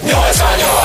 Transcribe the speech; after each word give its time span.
No 0.00 0.24
es 0.24 0.30
extraño 0.30 0.81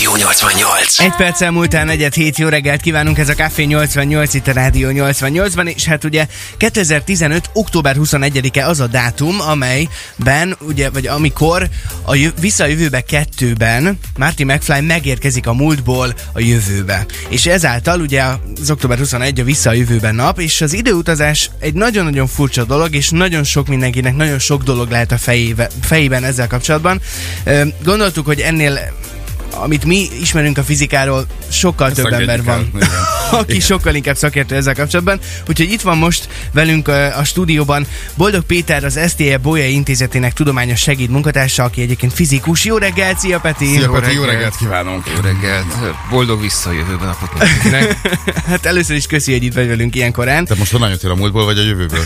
Rádió 0.00 0.16
88. 0.16 0.98
Egy 0.98 1.16
perccel 1.16 1.50
múltán 1.50 1.86
negyed 1.86 2.14
hét 2.14 2.38
jó 2.38 2.48
reggelt 2.48 2.80
kívánunk, 2.80 3.18
ez 3.18 3.28
a 3.28 3.34
Café 3.34 3.64
88 3.64 4.34
itt 4.34 4.46
a 4.46 4.52
Rádió 4.52 4.88
88-ban, 4.92 5.74
és 5.74 5.84
hát 5.84 6.04
ugye 6.04 6.26
2015. 6.56 7.50
október 7.52 7.96
21-e 7.98 8.66
az 8.66 8.80
a 8.80 8.86
dátum, 8.86 9.40
amelyben, 9.40 10.56
ugye, 10.60 10.90
vagy 10.90 11.06
amikor 11.06 11.68
a 12.02 12.14
jö, 12.14 12.28
Visszajövőbe 12.40 13.00
kettőben 13.00 13.98
Marty 14.18 14.44
McFly 14.44 14.80
megérkezik 14.80 15.46
a 15.46 15.52
múltból 15.52 16.14
a 16.32 16.40
jövőbe. 16.40 17.06
És 17.28 17.46
ezáltal 17.46 18.00
ugye 18.00 18.22
az 18.60 18.70
október 18.70 18.98
21 18.98 19.40
a 19.40 19.44
Vissza 19.44 19.70
a 19.70 19.72
jövőben 19.72 20.14
nap, 20.14 20.40
és 20.40 20.60
az 20.60 20.72
időutazás 20.72 21.50
egy 21.58 21.74
nagyon-nagyon 21.74 22.26
furcsa 22.26 22.64
dolog, 22.64 22.94
és 22.94 23.10
nagyon 23.10 23.44
sok 23.44 23.68
mindenkinek 23.68 24.16
nagyon 24.16 24.38
sok 24.38 24.62
dolog 24.62 24.90
lehet 24.90 25.12
a 25.12 25.18
fejébe, 25.18 25.68
fejében 25.82 26.24
ezzel 26.24 26.46
kapcsolatban. 26.46 27.00
Gondoltuk, 27.82 28.26
hogy 28.26 28.40
ennél 28.40 28.78
amit 29.50 29.84
mi 29.84 30.08
ismerünk 30.20 30.58
a 30.58 30.62
fizikáról, 30.62 31.26
sokkal 31.48 31.92
több 31.92 32.12
ember 32.12 32.44
van, 32.44 32.70
aki 33.30 33.50
Igen. 33.50 33.60
sokkal 33.60 33.94
inkább 33.94 34.16
szakértő 34.16 34.56
ezzel 34.56 34.74
kapcsolatban. 34.74 35.20
Úgyhogy 35.48 35.72
itt 35.72 35.80
van 35.80 35.98
most 35.98 36.28
velünk 36.52 36.88
a, 36.88 37.18
a 37.18 37.24
stúdióban 37.24 37.86
Boldog 38.14 38.42
Péter, 38.42 38.84
az 38.84 38.98
STE 39.08 39.38
Bolyai 39.38 39.72
Intézetének 39.72 40.32
tudományos 40.32 40.80
segéd 40.80 41.10
munkatársa, 41.10 41.62
aki 41.62 41.82
egyébként 41.82 42.12
fizikus. 42.12 42.64
Jó 42.64 42.76
reggelt, 42.76 43.18
szia 43.18 43.40
Peti! 43.40 43.66
Szia, 43.66 43.90
Peti, 43.90 44.14
jó 44.14 44.20
reggelt. 44.20 44.26
reggelt 44.26 44.56
kívánunk! 44.56 45.06
Jó 45.14 45.20
reggelt, 45.22 45.66
boldog 46.10 46.40
visszajövőben 46.40 47.06
napot 47.06 47.38
mindenkinek. 47.38 47.98
Hát 48.50 48.66
először 48.66 48.96
is 48.96 49.06
köszi, 49.06 49.32
hogy 49.32 49.42
itt 49.42 49.54
vagy 49.54 49.66
velünk 49.66 49.94
ilyen 49.94 50.12
korán. 50.12 50.44
Te 50.44 50.54
most 50.54 50.72
honnan 50.72 50.90
jöttél 50.90 51.10
a 51.10 51.14
múltból, 51.14 51.44
vagy 51.44 51.58
a 51.58 51.62
jövőből? 51.62 52.04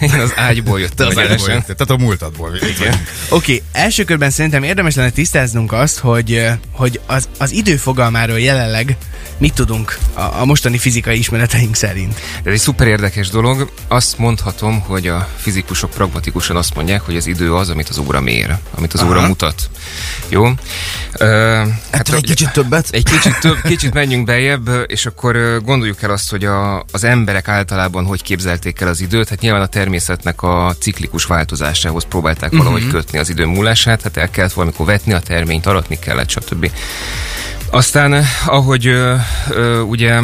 Én 0.00 0.10
az 0.10 0.32
ágyból 0.36 0.80
jöttem 0.80 1.06
Az 1.06 1.18
ágyból, 1.18 1.46
Tehát 1.46 1.90
a 1.90 1.96
múltadból. 1.96 2.48
Oké, 2.48 2.92
okay, 3.28 3.62
első 3.72 4.04
körben 4.04 4.30
szerintem 4.30 4.62
érdemes 4.62 4.94
lenne 4.94 5.10
tisztáznunk 5.10 5.72
azt, 5.72 5.98
hogy, 5.98 6.46
hogy 6.76 7.00
az, 7.06 7.28
az 7.38 7.52
idő 7.52 7.76
fogalmáról 7.76 8.40
jelenleg 8.40 8.96
mit 9.38 9.54
tudunk 9.54 9.98
a, 10.12 10.20
a 10.20 10.44
mostani 10.44 10.78
fizikai 10.78 11.18
ismereteink 11.18 11.74
szerint. 11.74 12.20
Ez 12.42 12.52
egy 12.52 12.58
szuper 12.58 12.86
érdekes 12.86 13.28
dolog. 13.28 13.70
Azt 13.88 14.18
mondhatom, 14.18 14.80
hogy 14.80 15.06
a 15.08 15.28
fizikusok 15.36 15.90
pragmatikusan 15.90 16.56
azt 16.56 16.74
mondják, 16.74 17.00
hogy 17.00 17.16
az 17.16 17.26
idő 17.26 17.54
az, 17.54 17.68
amit 17.68 17.88
az 17.88 17.98
óra 17.98 18.20
mér, 18.20 18.56
amit 18.74 18.92
az 18.92 19.00
Aha. 19.00 19.10
óra 19.10 19.26
mutat. 19.26 19.70
Jó? 20.28 20.50
Ö, 21.12 21.62
hát 21.92 22.08
egy 22.08 22.24
kicsit 22.24 22.50
többet? 22.50 22.88
Egy 22.90 23.04
kicsit 23.04 23.38
több, 23.38 23.60
kicsit 23.62 23.92
menjünk 23.92 24.24
beljebb, 24.24 24.70
és 24.86 25.06
akkor 25.06 25.60
gondoljuk 25.64 26.02
el 26.02 26.10
azt, 26.10 26.30
hogy 26.30 26.44
a, 26.44 26.84
az 26.92 27.04
emberek 27.04 27.48
általában 27.48 28.04
hogy 28.04 28.22
képzelték 28.22 28.80
el 28.80 28.88
az 28.88 29.00
időt. 29.00 29.28
Hát 29.28 29.40
nyilván 29.40 29.62
a 29.62 29.66
természetnek 29.66 30.42
a 30.42 30.74
ciklikus 30.80 31.24
változásához 31.24 32.04
próbálták 32.04 32.52
valahogy 32.52 32.88
kötni 32.88 33.18
az 33.18 33.28
idő 33.28 33.44
múlását, 33.44 34.02
hát 34.02 34.16
el 34.16 34.30
kellett 34.30 34.52
valamikor 34.52 34.86
vetni 34.86 35.12
a 35.12 35.20
terményt, 35.20 35.66
aratni 35.66 35.98
kellett, 35.98 36.28
stb. 36.28 36.65
Aztán, 37.70 38.24
ahogy 38.46 38.86
ö, 38.86 39.14
ö, 39.50 39.80
ugye 39.80 40.20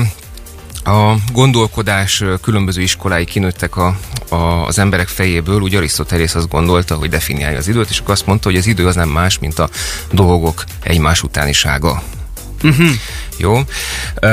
a 0.85 1.15
gondolkodás 1.33 2.25
különböző 2.43 2.81
iskolái 2.83 3.25
kinőttek 3.25 3.77
a, 3.77 3.97
a, 4.29 4.37
az 4.67 4.79
emberek 4.79 5.09
fejéből, 5.09 5.61
úgy 5.61 5.75
Arisztotelész 5.75 6.35
azt 6.35 6.49
gondolta, 6.49 6.95
hogy 6.95 7.09
definiálja 7.09 7.59
az 7.59 7.69
időt, 7.69 7.91
és 7.91 7.99
akkor 7.99 8.11
azt 8.11 8.27
mondta, 8.27 8.49
hogy 8.49 8.59
az 8.59 8.67
idő 8.67 8.87
az 8.87 8.95
nem 8.95 9.09
más, 9.09 9.39
mint 9.39 9.59
a 9.59 9.69
dolgok 10.13 10.65
egymás 10.83 11.23
utánisága. 11.23 12.03
Uh-huh. 12.63 12.91
Jó? 13.39 13.61
Ö, 14.21 14.27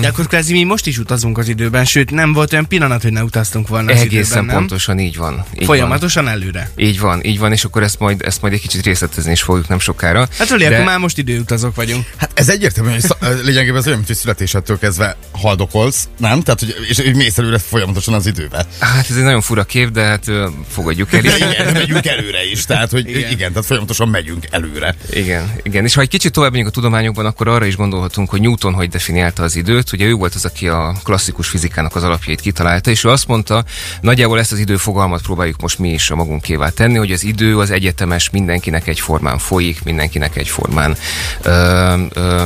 De 0.00 0.08
akkor 0.08 0.26
kvázi 0.26 0.52
mi 0.52 0.64
most 0.64 0.86
is 0.86 0.98
utazunk 0.98 1.38
az 1.38 1.48
időben, 1.48 1.84
sőt 1.84 2.10
nem 2.10 2.32
volt 2.32 2.52
olyan 2.52 2.68
pillanat, 2.68 3.02
hogy 3.02 3.12
ne 3.12 3.22
utaztunk 3.22 3.68
volna 3.68 3.92
az 3.92 4.00
egészen 4.00 4.20
időben, 4.20 4.44
nem? 4.44 4.54
pontosan 4.56 4.98
így 4.98 5.16
van. 5.16 5.44
Így 5.58 5.64
Folyamatosan 5.64 6.28
előre. 6.28 6.70
Van. 6.76 6.86
Így 6.86 7.00
van, 7.00 7.24
így 7.24 7.38
van, 7.38 7.52
és 7.52 7.64
akkor 7.64 7.82
ezt 7.82 7.98
majd, 7.98 8.22
ezt 8.24 8.40
majd 8.40 8.54
egy 8.54 8.60
kicsit 8.60 8.84
részletezni 8.84 9.30
is 9.32 9.42
fogjuk 9.42 9.68
nem 9.68 9.78
sokára. 9.78 10.28
Hát 10.38 10.46
Zoli, 10.46 10.64
De- 10.64 10.74
akkor 10.74 10.84
már 10.86 10.98
most 10.98 11.18
időutazók 11.18 11.74
vagyunk. 11.74 12.04
Hát 12.16 12.30
ez 12.34 12.48
egyértelmű, 12.48 12.90
hogy 12.90 13.04
lényegében 13.44 13.76
ez 13.76 13.84
olyan, 13.84 13.96
mint 13.96 14.06
hogy 14.06 14.16
születésedtől 14.16 14.78
kezdve 14.78 15.16
haldokolsz, 15.32 16.08
nem? 16.18 16.42
Tehát, 16.42 16.60
hogy, 16.60 16.76
és, 16.88 16.98
és 16.98 17.14
mész 17.14 17.38
előre 17.38 17.58
folyamatosan 17.58 18.14
az 18.14 18.26
időbe. 18.26 18.66
Hát 18.80 19.10
ez 19.10 19.16
egy 19.16 19.22
nagyon 19.22 19.40
fura 19.40 19.64
kép, 19.64 19.90
de 19.90 20.02
hát 20.02 20.24
fogadjuk 20.68 21.12
el. 21.12 21.20
De 21.20 21.36
igen, 21.36 21.72
megyünk 21.72 22.06
előre 22.06 22.50
is, 22.50 22.64
tehát, 22.64 22.90
hogy 22.90 23.08
Igen. 23.08 23.18
igen, 23.18 23.30
igen 23.30 23.50
tehát 23.50 23.66
folyamatosan 23.66 24.08
megyünk 24.08 24.46
előre. 24.50 24.94
Igen, 25.10 25.52
igen. 25.62 25.84
És 25.84 25.94
ha 25.94 26.00
egy 26.00 26.08
kicsit 26.08 26.32
tovább 26.32 26.50
megyünk 26.50 26.68
a 26.68 26.72
tudományokban, 26.72 27.26
akkor 27.26 27.48
arra 27.48 27.64
is 27.64 27.76
gondolhatunk, 27.76 28.30
hogy 28.30 28.40
Newton 28.46 28.74
hogy 28.74 28.88
definiálta 28.88 29.42
az 29.42 29.56
időt. 29.56 29.92
Ugye 29.92 30.04
ő 30.04 30.14
volt 30.14 30.34
az, 30.34 30.44
aki 30.44 30.68
a 30.68 30.94
klasszikus 31.02 31.48
fizikának 31.48 31.96
az 31.96 32.02
alapjait 32.02 32.40
kitalálta, 32.40 32.90
és 32.90 33.04
ő 33.04 33.08
azt 33.08 33.26
mondta, 33.26 33.64
nagyjából 34.00 34.38
ezt 34.38 34.52
az 34.52 34.58
időfogalmat 34.58 35.22
próbáljuk 35.22 35.60
most 35.60 35.78
mi 35.78 35.92
is 35.92 36.10
a 36.10 36.16
magunkévá 36.16 36.68
tenni, 36.68 36.96
hogy 36.96 37.12
az 37.12 37.24
idő 37.24 37.58
az 37.58 37.70
egyetemes, 37.70 38.30
mindenkinek 38.30 38.86
egyformán 38.86 39.38
folyik, 39.38 39.82
mindenkinek 39.84 40.36
egyformán 40.36 40.96
ö, 41.42 41.94
ö, 42.12 42.42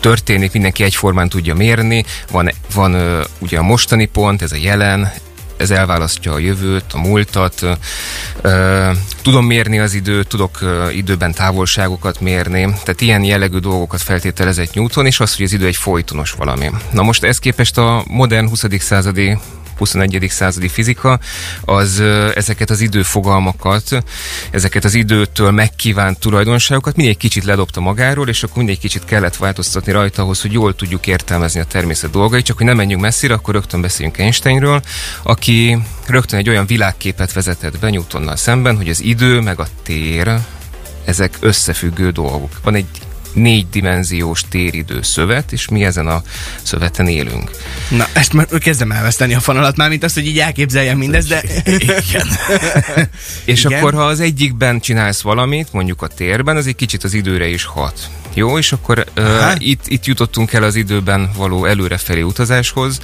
történik, 0.00 0.52
mindenki 0.52 0.82
egyformán 0.82 1.28
tudja 1.28 1.54
mérni. 1.54 2.04
Van, 2.30 2.50
van 2.74 2.94
ö, 2.94 3.22
ugye 3.38 3.58
a 3.58 3.62
mostani 3.62 4.06
pont, 4.06 4.42
ez 4.42 4.52
a 4.52 4.56
jelen, 4.56 5.12
ez 5.60 5.70
elválasztja 5.70 6.32
a 6.32 6.38
jövőt, 6.38 6.92
a 6.92 6.98
múltat. 6.98 7.66
Tudom 9.22 9.46
mérni 9.46 9.78
az 9.78 9.94
időt, 9.94 10.28
tudok 10.28 10.58
időben 10.94 11.32
távolságokat 11.32 12.20
mérni, 12.20 12.62
tehát 12.64 13.00
ilyen 13.00 13.24
jellegű 13.24 13.58
dolgokat 13.58 14.00
feltételezett 14.00 14.74
Newton, 14.74 15.06
és 15.06 15.20
az, 15.20 15.36
hogy 15.36 15.44
az 15.44 15.52
idő 15.52 15.66
egy 15.66 15.76
folytonos 15.76 16.32
valami. 16.32 16.70
Na 16.92 17.02
most 17.02 17.24
ez 17.24 17.38
képest 17.38 17.78
a 17.78 18.04
modern 18.06 18.48
20. 18.48 18.64
századi 18.78 19.38
21. 19.80 20.26
századi 20.28 20.68
fizika, 20.68 21.20
az 21.64 22.02
ezeket 22.34 22.70
az 22.70 22.80
időfogalmakat, 22.80 24.04
ezeket 24.50 24.84
az 24.84 24.94
időtől 24.94 25.50
megkívánt 25.50 26.18
tulajdonságokat 26.18 26.96
mindig 26.96 27.14
egy 27.14 27.20
kicsit 27.20 27.44
ledobta 27.44 27.80
magáról, 27.80 28.28
és 28.28 28.42
akkor 28.42 28.56
mindig 28.56 28.74
egy 28.74 28.80
kicsit 28.80 29.04
kellett 29.04 29.36
változtatni 29.36 29.92
rajta 29.92 30.22
ahhoz, 30.22 30.40
hogy 30.40 30.52
jól 30.52 30.74
tudjuk 30.74 31.06
értelmezni 31.06 31.60
a 31.60 31.64
természet 31.64 32.10
dolgait, 32.10 32.44
csak 32.44 32.56
hogy 32.56 32.66
nem 32.66 32.76
menjünk 32.76 33.02
messzire, 33.02 33.34
akkor 33.34 33.54
rögtön 33.54 33.80
beszéljünk 33.80 34.18
Einsteinről, 34.18 34.82
aki 35.22 35.78
rögtön 36.06 36.38
egy 36.38 36.48
olyan 36.48 36.66
világképet 36.66 37.32
vezetett 37.32 37.78
be 37.78 37.90
Newtonnal 37.90 38.36
szemben, 38.36 38.76
hogy 38.76 38.88
az 38.88 39.02
idő 39.02 39.40
meg 39.40 39.60
a 39.60 39.66
tér, 39.82 40.38
ezek 41.04 41.36
összefüggő 41.40 42.10
dolgok. 42.10 42.60
Van 42.62 42.74
egy 42.74 42.86
négydimenziós 43.32 44.42
téridő 44.48 45.02
szövet, 45.02 45.52
és 45.52 45.68
mi 45.68 45.84
ezen 45.84 46.06
a 46.06 46.22
szöveten 46.62 47.08
élünk. 47.08 47.50
Na, 47.88 48.06
ezt 48.12 48.32
már 48.32 48.46
kezdem 48.58 48.92
elveszteni 48.92 49.34
a 49.34 49.40
fonalat, 49.40 49.76
már 49.76 49.88
mint 49.88 50.04
azt, 50.04 50.14
hogy 50.14 50.26
így 50.26 50.38
elképzeljem 50.38 50.98
mindezt, 50.98 51.28
de... 51.28 51.42
Igen. 51.64 52.26
És 53.44 53.64
Igen. 53.64 53.78
akkor, 53.78 53.94
ha 53.94 54.04
az 54.04 54.20
egyikben 54.20 54.80
csinálsz 54.80 55.20
valamit, 55.20 55.72
mondjuk 55.72 56.02
a 56.02 56.06
térben, 56.06 56.56
az 56.56 56.66
egy 56.66 56.76
kicsit 56.76 57.04
az 57.04 57.14
időre 57.14 57.46
is 57.46 57.64
hat. 57.64 58.10
Jó, 58.34 58.58
és 58.58 58.72
akkor 58.72 59.06
uh, 59.16 59.52
itt, 59.58 59.82
itt 59.86 60.04
jutottunk 60.04 60.52
el 60.52 60.62
az 60.62 60.74
időben 60.74 61.30
való 61.36 61.64
előrefelé 61.64 62.20
utazáshoz, 62.20 63.00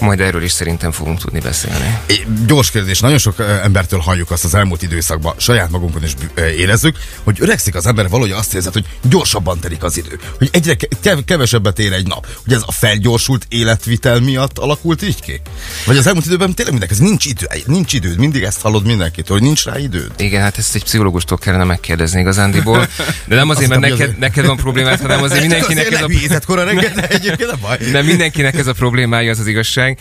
majd 0.00 0.20
erről 0.20 0.42
is 0.42 0.52
szerintem 0.52 0.90
fogunk 0.92 1.18
tudni 1.18 1.40
beszélni. 1.40 1.98
Egy 2.06 2.26
Gyors 2.46 2.70
kérdés, 2.70 3.00
nagyon 3.00 3.18
sok 3.18 3.34
embertől 3.62 4.00
halljuk 4.00 4.30
azt 4.30 4.44
az 4.44 4.54
elmúlt 4.54 4.82
időszakban, 4.82 5.34
saját 5.36 5.70
magunkon 5.70 6.04
is 6.04 6.14
érezzük, 6.36 6.96
hogy 7.22 7.36
öregszik 7.40 7.74
az 7.74 7.86
ember, 7.86 8.08
valahogy 8.08 8.30
azt 8.30 8.54
érzed, 8.54 8.72
hogy 8.72 8.84
gyorsabban 9.02 9.60
telik 9.60 9.82
az 9.82 9.96
idő, 9.96 10.18
hogy 10.38 10.48
egyre 10.52 10.74
ke- 10.74 10.96
kev- 11.02 11.24
kevesebbet 11.24 11.78
ér 11.78 11.92
egy 11.92 12.06
nap. 12.06 12.26
Hogy 12.44 12.52
ez 12.52 12.62
a 12.66 12.72
felgyorsult 12.72 13.46
életvitel 13.48 14.20
miatt 14.20 14.58
alakult 14.58 15.02
így 15.02 15.20
ki? 15.20 15.40
Vagy 15.86 15.96
az 15.96 16.06
elmúlt 16.06 16.26
időben 16.26 16.54
tényleg 16.54 16.74
mindenki, 16.78 17.02
nincs 17.04 17.24
idő, 17.24 17.46
nincs 17.66 17.92
időd, 17.92 18.18
mindig 18.18 18.42
ezt 18.42 18.60
hallod 18.60 18.86
mindenkitől, 18.86 19.36
hogy 19.36 19.46
nincs 19.46 19.64
rá 19.64 19.78
időd. 19.78 20.10
Igen, 20.16 20.42
hát 20.42 20.58
ezt 20.58 20.74
egy 20.74 20.84
pszichológustól 20.84 21.38
kellene 21.38 21.64
megkérdezni 21.64 22.20
igazándiból. 22.20 22.88
De 23.28 23.34
nem 23.34 23.48
azért, 23.48 23.68
mert 23.68 23.80
neked, 23.80 24.18
neked 24.18 24.45
van 24.46 24.56
problémád, 24.56 25.00
hanem 25.00 25.22
azért 25.22 25.40
mindenkinek 25.40 25.92
ez 25.92 26.30
a... 26.30 26.34
a... 26.34 26.40
kora 26.46 26.64
reggel, 26.64 26.92
de 26.94 27.08
egyébként 27.08 27.50
nem 27.50 27.60
baj. 27.60 27.78
Nem 27.92 28.06
mindenkinek 28.06 28.54
ez 28.54 28.66
a 28.66 28.72
problémája, 28.72 29.30
az 29.30 29.38
az 29.38 29.46
igazság. 29.46 29.98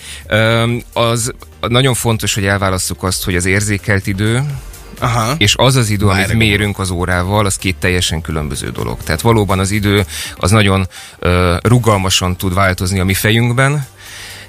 Az 0.93 1.33
nagyon 1.59 1.93
fontos, 1.93 2.33
hogy 2.33 2.45
elválasszuk 2.45 3.03
azt, 3.03 3.23
hogy 3.23 3.35
az 3.35 3.45
érzékelt 3.45 4.07
idő, 4.07 4.43
Aha. 4.99 5.35
és 5.37 5.53
az 5.57 5.75
az 5.75 5.89
idő, 5.89 6.05
amit 6.05 6.25
Várj, 6.25 6.37
mérünk 6.37 6.79
az 6.79 6.89
órával, 6.89 7.45
az 7.45 7.55
két 7.55 7.75
teljesen 7.75 8.21
különböző 8.21 8.69
dolog. 8.69 8.97
Tehát 9.03 9.21
valóban 9.21 9.59
az 9.59 9.71
idő 9.71 10.05
az 10.35 10.51
nagyon 10.51 10.87
ö, 11.19 11.55
rugalmasan 11.63 12.35
tud 12.35 12.53
változni 12.53 12.99
a 12.99 13.03
mi 13.03 13.13
fejünkben, 13.13 13.85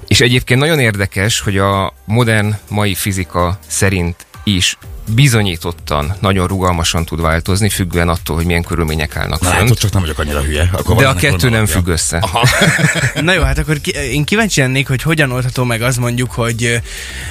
és 0.07 0.21
egyébként 0.21 0.59
nagyon 0.59 0.79
érdekes, 0.79 1.39
hogy 1.39 1.57
a 1.57 1.93
modern 2.05 2.55
mai 2.69 2.95
fizika 2.95 3.59
szerint 3.67 4.25
is 4.43 4.77
bizonyítottan 5.07 6.15
nagyon 6.19 6.47
rugalmasan 6.47 7.05
tud 7.05 7.21
változni, 7.21 7.69
függően 7.69 8.09
attól, 8.09 8.35
hogy 8.35 8.45
milyen 8.45 8.63
körülmények 8.63 9.15
állnak 9.15 9.41
Na, 9.41 9.47
fönt. 9.47 9.61
látod, 9.61 9.77
csak 9.77 9.91
nem 9.91 10.01
vagyok 10.01 10.19
annyira 10.19 10.41
hülye. 10.41 10.69
Akkor 10.71 10.95
De 10.95 11.07
a 11.07 11.13
kettő 11.13 11.49
nem 11.49 11.65
függ 11.65 11.87
össze. 11.87 12.23
Na 13.21 13.33
jó, 13.33 13.41
hát 13.41 13.57
akkor 13.57 13.81
ki, 13.81 13.91
én 13.91 14.23
kíváncsi 14.23 14.59
lennék, 14.61 14.87
hogy 14.87 15.01
hogyan 15.01 15.31
oldható 15.31 15.63
meg 15.63 15.81
az 15.81 15.97
mondjuk, 15.97 16.31
hogy 16.31 16.81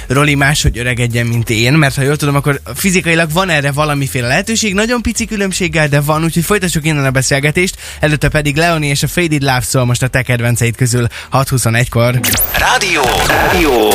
Roli 0.07 0.35
máshogy 0.35 0.77
öregedjen, 0.77 1.25
mint 1.25 1.49
én, 1.49 1.73
mert 1.73 1.95
ha 1.95 2.01
jól 2.01 2.15
tudom, 2.15 2.35
akkor 2.35 2.61
fizikailag 2.75 3.31
van 3.31 3.49
erre 3.49 3.71
valamiféle 3.71 4.27
lehetőség, 4.27 4.73
nagyon 4.73 5.01
pici 5.01 5.25
különbséggel, 5.25 5.87
de 5.87 6.01
van, 6.01 6.23
úgyhogy 6.23 6.43
folytassuk 6.43 6.85
innen 6.85 7.05
a 7.05 7.11
beszélgetést, 7.11 7.75
előtte 7.99 8.29
pedig 8.29 8.55
Leoni 8.55 8.87
és 8.87 9.03
a 9.03 9.07
Faded 9.07 9.41
Love 9.41 9.61
szól 9.61 9.85
most 9.85 10.03
a 10.03 10.07
te 10.07 10.21
kedvenceid 10.21 10.75
közül 10.75 11.07
6.21-kor. 11.31 12.19
Rádió. 12.57 13.01
Rádió. 13.27 13.89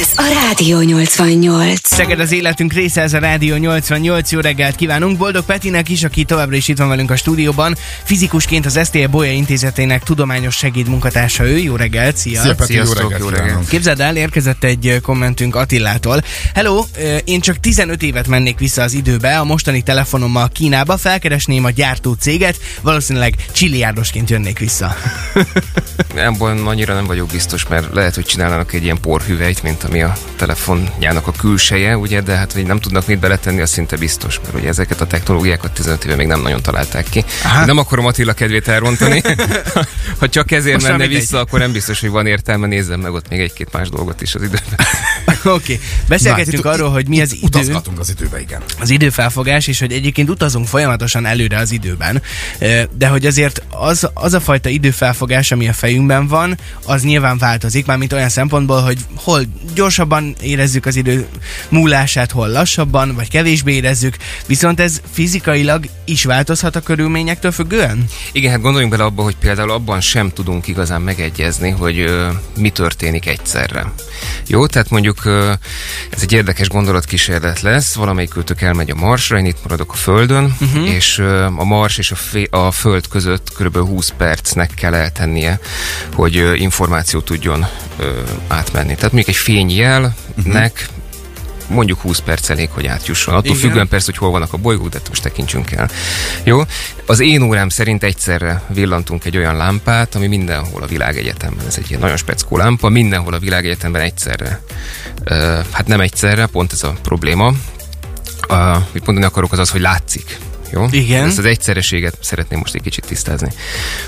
Ez 0.00 0.08
a 0.16 0.22
Rádió 0.46 0.80
88. 0.80 1.80
Szeged 1.82 2.20
az 2.20 2.32
életünk 2.32 2.72
része, 2.72 3.00
ez 3.00 3.12
a 3.12 3.18
Rádió 3.24 3.56
88, 3.56 4.32
jó 4.32 4.40
reggelt 4.40 4.76
kívánunk. 4.76 5.18
Boldog 5.18 5.44
Petinek 5.44 5.88
is, 5.88 6.04
aki 6.04 6.24
továbbra 6.24 6.56
is 6.56 6.68
itt 6.68 6.78
van 6.78 6.88
velünk 6.88 7.10
a 7.10 7.16
stúdióban. 7.16 7.76
Fizikusként 8.02 8.66
az 8.66 8.80
STL 8.84 9.06
Bolya 9.06 9.30
Intézetének 9.30 10.02
tudományos 10.02 10.56
segédmunkatársa 10.56 11.44
ő. 11.44 11.58
Jó 11.58 11.76
reggelt, 11.76 12.16
szia! 12.16 12.40
Szia, 12.40 12.54
Peti, 12.54 12.74
jó 12.74 12.92
reggelt, 12.92 13.20
jó 13.20 13.28
reggelt. 13.28 13.68
Képzeld 13.68 14.00
el, 14.00 14.16
érkezett 14.16 14.64
egy 14.64 14.98
kommentünk 15.02 15.54
Attilától. 15.54 16.22
Hello, 16.54 16.84
én 17.24 17.40
csak 17.40 17.60
15 17.60 18.02
évet 18.02 18.28
mennék 18.28 18.58
vissza 18.58 18.82
az 18.82 18.92
időbe, 18.92 19.38
a 19.38 19.44
mostani 19.44 19.82
telefonommal 19.82 20.48
Kínába 20.48 20.96
felkeresném 20.96 21.64
a 21.64 21.70
gyártó 21.70 22.12
céget, 22.12 22.56
valószínűleg 22.80 23.34
csilliárdosként 23.52 24.30
jönnék 24.30 24.58
vissza. 24.58 24.96
Ebben 26.14 26.66
annyira 26.66 26.94
nem 26.94 27.06
vagyok 27.06 27.28
biztos, 27.28 27.66
mert 27.66 27.94
lehet, 27.94 28.14
hogy 28.14 28.24
csinálnának 28.24 28.72
egy 28.72 28.82
ilyen 28.82 29.00
porhüvelyt, 29.00 29.62
mint 29.62 29.84
ami 29.84 30.02
a 30.02 30.12
telefonjának 30.36 31.26
a 31.26 31.32
külseje, 31.32 31.96
ugye, 31.96 32.20
de 32.20 32.34
hát, 32.34 32.52
hogy 32.52 32.66
nem 32.66 32.80
tudnak 32.80 33.06
mit 33.14 33.22
beletenni, 33.22 33.60
az 33.60 33.70
szinte 33.70 33.96
biztos, 33.96 34.40
mert 34.42 34.54
ugye 34.54 34.68
ezeket 34.68 35.00
a 35.00 35.06
technológiákat 35.06 35.72
15 35.72 36.04
éve 36.04 36.16
még 36.16 36.26
nem 36.26 36.40
nagyon 36.40 36.62
találták 36.62 37.06
ki. 37.10 37.24
Aha. 37.44 37.64
Nem 37.64 37.78
akarom 37.78 38.06
Attila 38.06 38.32
kedvét 38.32 38.68
elrontani. 38.68 39.22
ha 40.20 40.28
csak 40.28 40.50
ezért 40.50 40.74
Most 40.74 40.88
menne 40.88 41.06
vissza, 41.06 41.38
akkor 41.38 41.58
nem 41.58 41.72
biztos, 41.72 42.00
hogy 42.00 42.10
van 42.10 42.26
értelme, 42.26 42.66
nézzem 42.66 43.00
meg 43.00 43.12
ott 43.12 43.28
még 43.28 43.40
egy-két 43.40 43.72
más 43.72 43.88
dolgot 43.88 44.22
is 44.22 44.34
az 44.34 44.42
időben. 44.42 44.78
Oké, 45.44 45.72
okay. 45.74 45.80
beszélgettünk 46.08 46.64
Na, 46.64 46.70
arról, 46.70 46.90
hogy 46.90 47.08
mi 47.08 47.20
az 47.20 47.32
idő. 47.32 47.46
Utazgatunk 47.46 47.98
az 47.98 48.10
időbe, 48.10 48.40
igen. 48.40 48.62
az 48.80 48.90
időfelfogás, 48.90 49.66
és 49.66 49.80
hogy 49.80 49.92
egyébként 49.92 50.30
utazunk 50.30 50.66
folyamatosan 50.66 51.26
előre 51.26 51.58
az 51.58 51.70
időben, 51.70 52.22
de 52.96 53.08
hogy 53.08 53.26
azért 53.26 53.62
az, 53.70 54.08
az 54.14 54.34
a 54.34 54.40
fajta 54.40 54.68
időfelfogás, 54.68 55.50
ami 55.50 55.68
a 55.68 55.72
fejünkben 55.72 56.26
van, 56.26 56.58
az 56.86 57.02
nyilván 57.02 57.38
változik, 57.38 57.86
mármint 57.86 58.12
olyan 58.12 58.28
szempontból, 58.28 58.80
hogy 58.80 58.98
hol 59.14 59.42
gyorsabban 59.74 60.34
érezzük 60.40 60.86
az 60.86 60.96
idő 60.96 61.26
múlását, 61.68 62.30
hol 62.30 62.48
lassabban, 62.48 63.14
vagy 63.14 63.28
kevésbé 63.28 63.74
érezzük, 63.74 64.16
viszont 64.46 64.80
ez 64.80 65.00
fizikailag 65.12 65.88
is 66.04 66.24
változhat 66.24 66.76
a 66.76 66.80
körülményektől 66.80 67.52
függően? 67.52 68.04
Igen, 68.32 68.50
hát 68.50 68.60
gondoljunk 68.60 68.92
bele 68.92 69.04
abba, 69.04 69.22
hogy 69.22 69.36
például 69.36 69.70
abban 69.70 70.00
sem 70.00 70.30
tudunk 70.32 70.66
igazán 70.66 71.02
megegyezni, 71.02 71.70
hogy 71.70 71.98
ö, 71.98 72.28
mi 72.56 72.70
történik 72.70 73.26
egyszerre. 73.26 73.92
Jó, 74.46 74.66
tehát 74.66 74.90
mondjuk 74.90 75.24
ez 76.10 76.22
egy 76.22 76.32
érdekes 76.32 76.68
gondolatkísérlet 76.68 77.60
lesz, 77.60 77.94
valamelyik 77.94 78.36
őtök 78.36 78.60
elmegy 78.60 78.90
a 78.90 78.94
Marsra, 78.94 79.38
én 79.38 79.44
itt 79.44 79.62
maradok 79.62 79.92
a 79.92 79.96
Földön, 79.96 80.56
uh-huh. 80.60 80.94
és 80.94 81.18
a 81.56 81.64
Mars 81.64 81.98
és 81.98 82.10
a, 82.10 82.14
fé- 82.14 82.54
a 82.54 82.70
Föld 82.70 83.08
között 83.08 83.52
kb. 83.58 83.76
20 83.76 84.12
percnek 84.16 84.70
kell 84.74 84.94
eltennie, 84.94 85.60
hogy 86.14 86.36
ö, 86.36 86.54
információ 86.54 87.20
tudjon 87.20 87.66
átmenni. 88.48 88.94
Tehát 88.94 89.12
mondjuk 89.12 89.28
egy 89.28 89.42
fényjelnek 89.42 90.12
uh-huh 90.36 90.93
mondjuk 91.66 92.00
20 92.00 92.18
perc 92.18 92.50
elég, 92.50 92.68
hogy 92.70 92.86
átjusson. 92.86 93.34
Attól 93.34 93.50
Igen. 93.50 93.60
függően 93.60 93.88
persze, 93.88 94.06
hogy 94.06 94.16
hol 94.16 94.30
vannak 94.30 94.52
a 94.52 94.56
bolygók, 94.56 94.88
de 94.88 94.98
most 95.08 95.22
tekintsünk 95.22 95.70
el. 95.70 95.90
Jó? 96.44 96.62
Az 97.06 97.20
én 97.20 97.42
órám 97.42 97.68
szerint 97.68 98.02
egyszerre 98.02 98.62
villantunk 98.68 99.24
egy 99.24 99.36
olyan 99.36 99.56
lámpát, 99.56 100.14
ami 100.14 100.26
mindenhol 100.26 100.82
a 100.82 100.86
világegyetemben, 100.86 101.66
ez 101.66 101.76
egy 101.78 101.88
ilyen 101.88 102.00
nagyon 102.00 102.16
speckó 102.16 102.56
lámpa, 102.56 102.88
mindenhol 102.88 103.34
a 103.34 103.38
világegyetemben 103.38 104.02
egyszerre. 104.02 104.60
Ö, 105.24 105.58
hát 105.70 105.86
nem 105.86 106.00
egyszerre, 106.00 106.46
pont 106.46 106.72
ez 106.72 106.82
a 106.82 106.94
probléma. 107.02 107.52
Uh, 108.48 108.76
mit 108.92 109.06
mondani 109.06 109.26
akarok, 109.26 109.52
az 109.52 109.58
az, 109.58 109.70
hogy 109.70 109.80
látszik. 109.80 110.38
Jó? 110.70 110.86
Igen. 110.90 111.26
Ezt 111.26 111.38
az 111.38 111.44
egyszereséget 111.44 112.16
szeretném 112.20 112.58
most 112.58 112.74
egy 112.74 112.82
kicsit 112.82 113.06
tisztázni. 113.06 113.48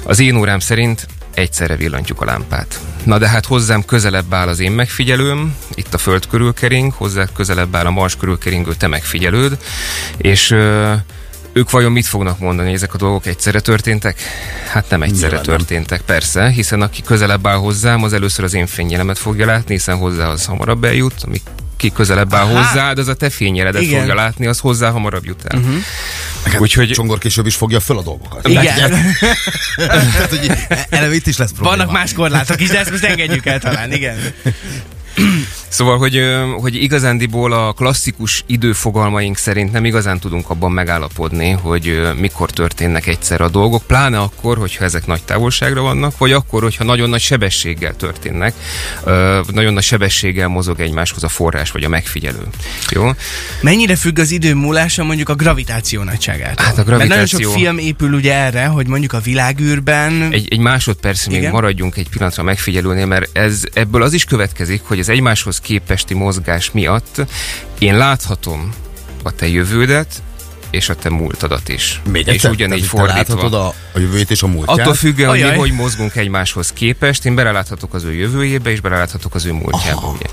Az 0.02 0.18
én 0.18 0.36
órám 0.36 0.58
szerint 0.58 1.06
egyszerre 1.36 1.76
villantjuk 1.76 2.20
a 2.20 2.24
lámpát. 2.24 2.80
Na 3.04 3.18
de 3.18 3.28
hát 3.28 3.46
hozzám 3.46 3.84
közelebb 3.84 4.34
áll 4.34 4.48
az 4.48 4.60
én 4.60 4.72
megfigyelőm, 4.72 5.56
itt 5.74 5.94
a 5.94 5.98
Föld 5.98 6.26
körül 6.26 6.54
kering, 6.54 6.92
hozzá 6.92 7.24
közelebb 7.34 7.76
áll 7.76 7.86
a 7.86 7.90
Mars 7.90 8.16
körül 8.16 8.38
keringő 8.38 8.74
te 8.74 8.86
megfigyelőd, 8.86 9.58
és 10.16 10.50
ö, 10.50 10.92
ők 11.52 11.70
vajon 11.70 11.92
mit 11.92 12.06
fognak 12.06 12.38
mondani, 12.38 12.72
ezek 12.72 12.94
a 12.94 12.96
dolgok 12.98 13.26
egyszerre 13.26 13.60
történtek? 13.60 14.20
Hát 14.68 14.90
nem 14.90 15.02
egyszerre 15.02 15.26
Nyilván 15.36 15.44
nem. 15.46 15.56
történtek, 15.56 16.00
persze, 16.00 16.48
hiszen 16.48 16.82
aki 16.82 17.02
közelebb 17.02 17.46
áll 17.46 17.56
hozzám, 17.56 18.02
az 18.02 18.12
először 18.12 18.44
az 18.44 18.54
én 18.54 18.66
fényjelemet 18.66 19.18
fogja 19.18 19.46
látni, 19.46 19.74
hiszen 19.74 19.96
hozzá 19.96 20.28
az 20.28 20.44
hamarabb 20.44 20.84
eljut, 20.84 21.14
ami 21.26 21.40
ki 21.76 21.90
közelebb 21.90 22.34
áll 22.34 22.44
Aha. 22.44 22.56
hozzád, 22.56 22.98
az 22.98 23.08
a 23.08 23.14
te 23.14 23.30
fényjeledet 23.30 23.82
Igen. 23.82 23.98
fogja 23.98 24.14
látni, 24.14 24.46
az 24.46 24.58
hozzá 24.58 24.90
hamarabb 24.90 25.24
jut 25.24 25.44
el. 25.44 25.58
Uh-huh. 25.58 26.60
Úgyhogy 26.60 26.90
Csongor 26.90 27.18
később 27.18 27.46
is 27.46 27.54
fogja 27.54 27.80
föl 27.80 27.98
a 27.98 28.02
dolgokat. 28.02 28.48
Igen. 28.48 28.90
Tehát, 29.76 30.28
hogy 30.28 30.50
eleve 30.90 31.14
itt 31.14 31.26
is 31.26 31.36
lesz 31.36 31.50
probléma. 31.52 31.76
Vannak 31.76 31.92
más 31.92 32.12
korlátok 32.12 32.60
is, 32.60 32.68
de 32.68 32.78
ezt 32.78 32.90
most 32.90 33.04
engedjük 33.04 33.46
el 33.46 33.60
talán, 33.60 33.92
igen. 33.92 34.16
Szóval, 35.76 35.98
hogy, 35.98 36.22
hogy 36.60 36.74
igazándiból 36.74 37.52
a 37.52 37.72
klasszikus 37.72 38.44
időfogalmaink 38.46 39.36
szerint 39.36 39.72
nem 39.72 39.84
igazán 39.84 40.18
tudunk 40.18 40.50
abban 40.50 40.72
megállapodni, 40.72 41.50
hogy 41.50 42.00
mikor 42.20 42.50
történnek 42.50 43.06
egyszer 43.06 43.40
a 43.40 43.48
dolgok, 43.48 43.82
pláne 43.86 44.18
akkor, 44.18 44.58
hogyha 44.58 44.84
ezek 44.84 45.06
nagy 45.06 45.22
távolságra 45.22 45.80
vannak, 45.82 46.18
vagy 46.18 46.32
akkor, 46.32 46.62
hogyha 46.62 46.84
nagyon 46.84 47.08
nagy 47.08 47.20
sebességgel 47.20 47.96
történnek, 47.96 48.54
nagyon 49.52 49.72
nagy 49.72 49.82
sebességgel 49.82 50.48
mozog 50.48 50.80
egymáshoz 50.80 51.24
a 51.24 51.28
forrás 51.28 51.70
vagy 51.70 51.84
a 51.84 51.88
megfigyelő. 51.88 52.46
Jó? 52.90 53.10
Mennyire 53.60 53.96
függ 53.96 54.18
az 54.18 54.30
idő 54.30 54.54
múlása 54.54 55.04
mondjuk 55.04 55.28
a 55.28 55.34
gravitáció 55.34 56.02
nagyságától? 56.02 56.64
Hát 56.64 56.72
a 56.72 56.76
Mert 56.76 56.86
nagyon 56.86 57.06
gravitáció- 57.08 57.50
sok 57.50 57.58
film 57.58 57.78
épül 57.78 58.12
ugye 58.12 58.34
erre, 58.34 58.66
hogy 58.66 58.86
mondjuk 58.86 59.12
a 59.12 59.20
világűrben... 59.20 60.28
Egy, 60.32 60.46
egy 60.50 60.58
másodperc 60.58 61.26
még 61.26 61.48
maradjunk 61.48 61.96
egy 61.96 62.08
pillanatra 62.08 62.42
megfigyelőnél, 62.42 63.06
mert 63.06 63.36
ez, 63.36 63.62
ebből 63.72 64.02
az 64.02 64.12
is 64.12 64.24
következik, 64.24 64.80
hogy 64.84 64.98
az 64.98 65.08
egymáshoz 65.08 65.64
képesti 65.66 66.14
mozgás 66.14 66.70
miatt 66.70 67.26
én 67.78 67.96
láthatom 67.96 68.72
a 69.22 69.30
te 69.30 69.48
jövődet, 69.48 70.22
és 70.70 70.88
a 70.88 70.94
te 70.94 71.10
múltadat 71.10 71.68
is. 71.68 72.00
Még 72.10 72.26
és 72.26 72.44
ugyanígy 72.44 72.88
te 72.90 73.02
láthatod 73.02 73.38
fordítva. 73.38 73.66
a, 73.66 73.74
a 73.92 73.98
jövőjét 73.98 74.30
és 74.30 74.42
a 74.42 74.46
múltját. 74.46 74.78
Attól 74.78 74.94
függően, 74.94 75.28
hogy 75.28 75.40
mi 75.40 75.56
hogy 75.56 75.72
mozgunk 75.72 76.16
egymáshoz 76.16 76.72
képest, 76.72 77.24
én 77.24 77.34
beleláthatok 77.34 77.94
az 77.94 78.04
ő 78.04 78.12
jövőjébe, 78.14 78.70
és 78.70 78.80
beleláthatok 78.80 79.34
az 79.34 79.44
ő 79.44 79.52
múltjába. 79.52 80.16
Ugye. 80.16 80.26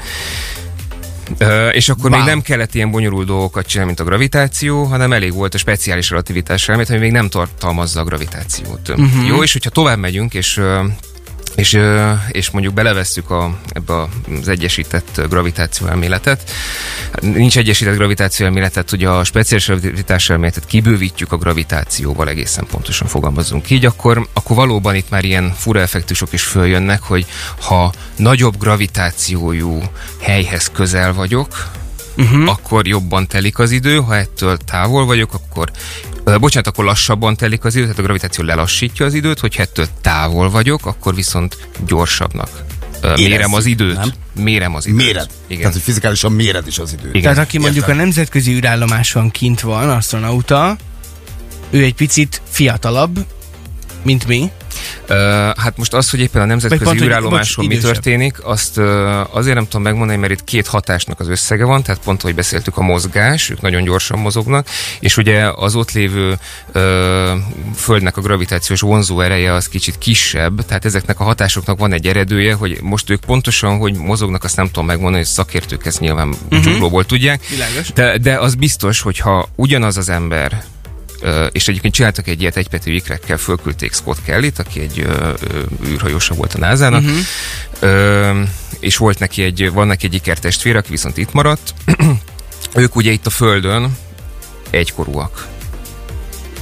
Ö, 1.38 1.70
és 1.70 1.90
akkor 1.90 2.10
Wow. 2.10 2.20
még 2.20 2.28
nem 2.28 2.42
kellett 2.42 2.76
ilyen 2.76 2.92
bonyolult 2.92 3.28
dolgokat 3.28 3.66
csinálni, 3.66 3.88
mint 3.96 4.08
a 4.08 4.10
gravitáció, 4.10 4.84
hanem 4.84 5.14
elég 5.14 5.34
volt 5.34 5.54
a 5.54 5.58
speciális 5.58 6.10
relativitás 6.10 6.70
elmét, 6.70 6.90
ami 6.90 7.00
még 7.00 7.12
nem 7.12 7.30
tartalmazza 7.30 8.00
a 8.00 8.04
gravitációt. 8.04 8.90
Uh-huh. 8.90 9.28
Jó, 9.28 9.44
és 9.44 9.54
hogyha 9.54 9.70
tovább 9.70 9.98
megyünk, 9.98 10.34
és 10.34 10.62
és, 11.56 11.80
és 12.32 12.50
mondjuk 12.50 12.74
belevesszük 12.74 13.30
a, 13.30 13.58
ebbe 13.70 13.94
az 14.40 14.48
egyesített 14.48 15.22
gravitáció 15.30 15.88
elméletet. 15.88 16.52
Nincs 17.22 17.58
egyesített 17.58 17.96
gravitáció 17.96 18.46
elméletet, 18.46 18.92
ugye 18.92 19.10
a 19.10 19.24
speciális 19.24 19.68
relativitás 19.68 20.30
elméletet 20.30 20.66
kibővítjük 20.66 21.32
a 21.32 21.38
gravitációval, 21.38 22.30
egészen 22.30 22.66
pontosan 22.72 23.08
fogalmazunk 23.08 23.70
így, 23.70 23.86
akkor, 23.86 24.28
akkor 24.34 24.56
valóban 24.56 24.96
itt 24.96 25.10
már 25.10 25.24
ilyen 25.24 25.54
fura 25.58 25.80
effektusok 25.80 26.34
is 26.34 26.44
följönnek, 26.44 27.02
hogy 27.02 27.26
ha 27.62 27.94
nagyobb 28.16 28.58
gravitációjú 28.58 29.82
helyhez 30.20 30.72
közel 30.74 31.14
vagyok, 31.14 31.72
uh-huh. 32.18 32.50
akkor 32.50 32.88
jobban 32.88 33.28
telik 33.28 33.60
az 33.60 33.72
idő, 33.72 33.98
ha 33.98 34.16
ettől 34.16 34.58
távol 34.58 35.06
vagyok, 35.06 35.34
akkor 35.34 35.72
bocsánat, 36.24 36.68
akkor 36.68 36.86
lassabban 36.86 37.36
telik 37.36 37.66
az 37.66 37.76
idő, 37.76 37.84
tehát 37.84 38.00
a 38.00 38.04
gravitáció 38.04 38.44
lelassítja 38.44 39.06
az 39.06 39.14
időt, 39.14 39.40
hogyha 39.40 39.62
ettől 39.62 39.88
távol 40.02 40.50
vagyok, 40.50 40.86
akkor 40.86 41.16
viszont 41.16 41.58
gyorsabbnak 41.86 42.50
Érezzük, 43.04 43.28
mérem 43.28 43.54
az 43.54 43.66
időt. 43.66 43.96
nem? 43.96 44.14
Mérem 44.34 44.76
az 44.76 44.86
időt. 44.86 44.98
Méred. 44.98 45.30
Igen. 45.48 45.58
Tehát, 45.58 45.74
hogy 45.74 45.82
fizikálisan 45.84 46.32
méred 46.32 46.68
is 46.68 46.80
az 46.80 46.94
időt. 46.94 47.10
Igen. 47.10 47.22
Tehát 47.22 47.38
aki 47.38 47.58
mondjuk 47.58 47.84
Értem. 47.84 48.00
a 48.00 48.02
nemzetközi 48.02 48.52
űrállomáson 48.52 49.32
kint 49.32 49.62
van, 49.62 49.90
astronauta, 49.90 50.78
ő 51.70 51.84
egy 51.84 51.94
picit 51.96 52.42
fiatalabb, 52.50 53.26
mint 54.02 54.28
mi. 54.28 54.52
Hát 55.58 55.78
most 55.78 55.94
az, 55.94 56.10
hogy 56.10 56.20
éppen 56.20 56.42
a 56.42 56.46
nemzetközi 56.46 56.84
pont, 56.84 57.00
hogy- 57.00 57.08
űrállomáson 57.08 57.66
mi 57.66 57.78
történik, 57.78 58.44
azt 58.44 58.78
ö, 58.78 59.22
azért 59.32 59.56
nem 59.56 59.64
tudom 59.64 59.82
megmondani, 59.82 60.20
mert 60.20 60.32
itt 60.32 60.44
két 60.44 60.68
hatásnak 60.68 61.20
az 61.20 61.30
összege 61.30 61.66
van, 61.66 61.84
tehát 61.84 62.02
pont, 62.04 62.22
hogy 62.22 62.36
beszéltük, 62.36 62.78
a 62.78 62.82
mozgás, 62.82 63.50
ők 63.50 63.62
nagyon 63.62 63.84
gyorsan 63.84 64.20
mozognak, 64.20 64.68
és 65.00 65.18
ugye 65.18 65.50
az 65.56 65.76
ott 65.76 65.92
lévő 65.92 66.38
ö, 66.72 67.36
Földnek 67.76 68.18
a 68.18 68.22
gravitációs 68.22 68.82
vonzó 68.82 69.22
ereje 69.22 69.54
az 69.54 69.68
kicsit 69.68 69.98
kisebb, 69.98 70.66
tehát 70.66 70.86
ezeknek 70.86 71.20
a 71.20 71.24
hatásoknak 71.24 71.80
van 71.80 71.94
egy 71.94 72.08
eredője, 72.08 72.54
hogy 72.54 72.78
most 72.82 73.10
ők 73.10 73.20
pontosan, 73.20 73.78
hogy 73.78 73.94
mozognak, 73.94 74.44
azt 74.44 74.56
nem 74.56 74.66
tudom 74.66 74.86
megmondani, 74.86 75.24
hogy 75.24 75.32
szakértők 75.32 75.86
ezt 75.86 76.00
nyilván 76.00 76.34
uh-huh. 76.52 77.04
tudják, 77.04 77.48
Világos. 77.48 77.94
de, 77.94 78.18
de 78.18 78.38
az 78.38 78.56
biztos, 78.56 79.02
hogyha 79.02 79.50
ugyanaz 79.56 79.98
az 79.98 80.10
ember 80.10 80.64
és 81.52 81.68
egyébként 81.68 81.94
csináltak 81.94 82.28
egy 82.28 82.42
ilyet 82.42 82.58
egypetű 82.58 82.94
ikrekkel, 82.94 83.38
fölküldték 83.38 83.94
Scott 83.94 84.24
Kelly-t, 84.24 84.60
aki 84.60 84.80
egy 84.80 85.08
űrhajósa 85.88 86.34
volt 86.34 86.54
a 86.54 86.58
NASA-nak, 86.58 87.02
uh-huh. 87.02 87.18
ö, 87.80 88.42
és 88.80 88.98
volt 88.98 89.20
neki 89.20 89.44
egy, 89.44 89.72
van 89.72 89.88
neki 89.88 90.06
egy 90.06 90.14
ikertestvér, 90.14 90.76
aki 90.76 90.90
viszont 90.90 91.18
itt 91.18 91.34
maradt. 91.34 91.74
ők 92.76 92.96
ugye 92.96 93.12
itt 93.12 93.26
a 93.26 93.30
Földön 93.30 93.98
egykorúak. 94.70 95.53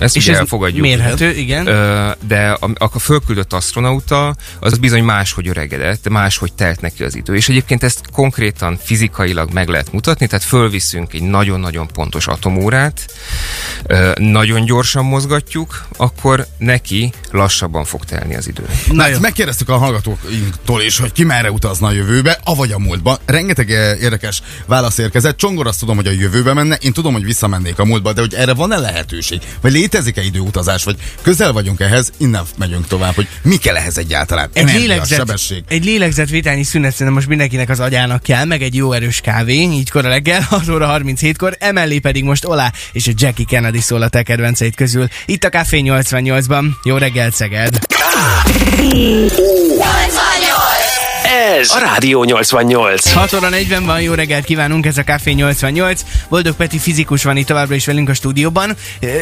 Ezt 0.01 0.15
És 0.15 0.23
ugye 0.23 0.33
ez 0.33 0.39
elfogadjuk. 0.39 0.81
mérhető, 0.81 1.31
igen. 1.31 1.63
De 2.27 2.57
a, 2.59 2.69
a 2.77 2.99
fölküldött 2.99 3.53
astronauta 3.53 4.35
az 4.59 4.77
bizony 4.77 5.03
máshogy 5.03 5.47
öregedett, 5.47 6.09
máshogy 6.09 6.53
telt 6.53 6.81
neki 6.81 7.03
az 7.03 7.15
idő. 7.15 7.35
És 7.35 7.49
egyébként 7.49 7.83
ezt 7.83 8.01
konkrétan 8.11 8.79
fizikailag 8.83 9.51
meg 9.53 9.67
lehet 9.67 9.91
mutatni, 9.91 10.27
tehát 10.27 10.45
fölviszünk 10.45 11.13
egy 11.13 11.21
nagyon-nagyon 11.21 11.87
pontos 11.87 12.27
atomórát, 12.27 13.05
nagyon 14.15 14.65
gyorsan 14.65 15.05
mozgatjuk, 15.05 15.87
akkor 15.97 16.45
neki 16.57 17.13
lassabban 17.31 17.83
fog 17.83 18.05
telni 18.05 18.35
az 18.35 18.47
idő. 18.47 18.65
Na. 18.91 19.03
Hát 19.03 19.19
megkérdeztük 19.19 19.69
a 19.69 19.77
hallgatóinktól 19.77 20.81
is, 20.81 20.99
hogy 20.99 21.11
ki 21.11 21.23
merre 21.23 21.51
utazna 21.51 21.87
a 21.87 21.91
jövőbe, 21.91 22.39
avagy 22.43 22.71
a 22.71 22.79
múltba. 22.79 23.19
Rengeteg 23.25 23.71
eh, 23.71 24.01
érdekes 24.01 24.41
válasz 24.65 24.97
érkezett. 24.97 25.37
Csongor 25.37 25.67
azt 25.67 25.79
tudom, 25.79 25.95
hogy 25.95 26.07
a 26.07 26.11
jövőbe 26.11 26.53
menne, 26.53 26.75
én 26.75 26.93
tudom, 26.93 27.13
hogy 27.13 27.25
visszamennék 27.25 27.79
a 27.79 27.85
múltba, 27.85 28.13
de 28.13 28.21
hogy 28.21 28.33
erre 28.33 28.53
van-e 28.53 28.77
lehetőség? 28.77 29.41
Vagy 29.61 29.71
létezik-e 29.91 30.21
időutazás? 30.21 30.83
Vagy 30.83 30.95
közel 31.21 31.51
vagyunk 31.51 31.79
ehhez, 31.79 32.11
innen 32.17 32.43
megyünk 32.57 32.87
tovább, 32.87 33.15
hogy 33.15 33.27
mi 33.41 33.55
kell 33.55 33.75
ehhez 33.75 33.97
egyáltalán? 33.97 34.49
Egy 34.53 34.61
Energia, 34.61 34.81
lélegzet, 34.81 35.17
sebesség. 35.17 35.63
egy 35.67 35.85
lélegzetvételnyi 35.85 36.63
szünet 36.63 36.91
szerintem 36.91 37.15
most 37.15 37.27
mindenkinek 37.27 37.69
az 37.69 37.79
agyának 37.79 38.23
kell, 38.23 38.45
meg 38.45 38.61
egy 38.61 38.75
jó 38.75 38.91
erős 38.91 39.21
kávé, 39.21 39.53
így 39.53 39.89
kora 39.89 40.09
reggel, 40.09 40.41
6 40.49 40.69
óra 40.69 40.99
37-kor, 40.99 41.55
emellé 41.59 41.99
pedig 41.99 42.23
most 42.23 42.45
Olá 42.45 42.71
és 42.91 43.07
a 43.07 43.11
Jackie 43.15 43.45
Kennedy 43.45 43.79
szól 43.79 44.01
a 44.01 44.07
te 44.09 44.23
kedvenceid 44.23 44.75
közül. 44.75 45.07
Itt 45.25 45.43
a 45.43 45.49
Café 45.49 45.81
88-ban. 45.83 46.65
Jó 46.83 46.97
reggel, 46.97 47.31
Szeged! 47.31 47.79
Ez 51.59 51.71
a 51.71 51.79
Rádió 51.79 52.23
88. 52.23 53.13
6 53.13 53.33
óra 53.33 53.49
40 53.49 53.85
van, 53.85 54.01
jó 54.01 54.13
reggelt 54.13 54.45
kívánunk, 54.45 54.85
ez 54.85 54.97
a 54.97 55.03
Café 55.03 55.31
88. 55.31 56.01
Boldog 56.29 56.55
Peti 56.55 56.77
fizikus 56.77 57.23
van 57.23 57.37
itt 57.37 57.47
továbbra 57.47 57.75
is 57.75 57.85
velünk 57.85 58.09
a 58.09 58.13
stúdióban. 58.13 58.75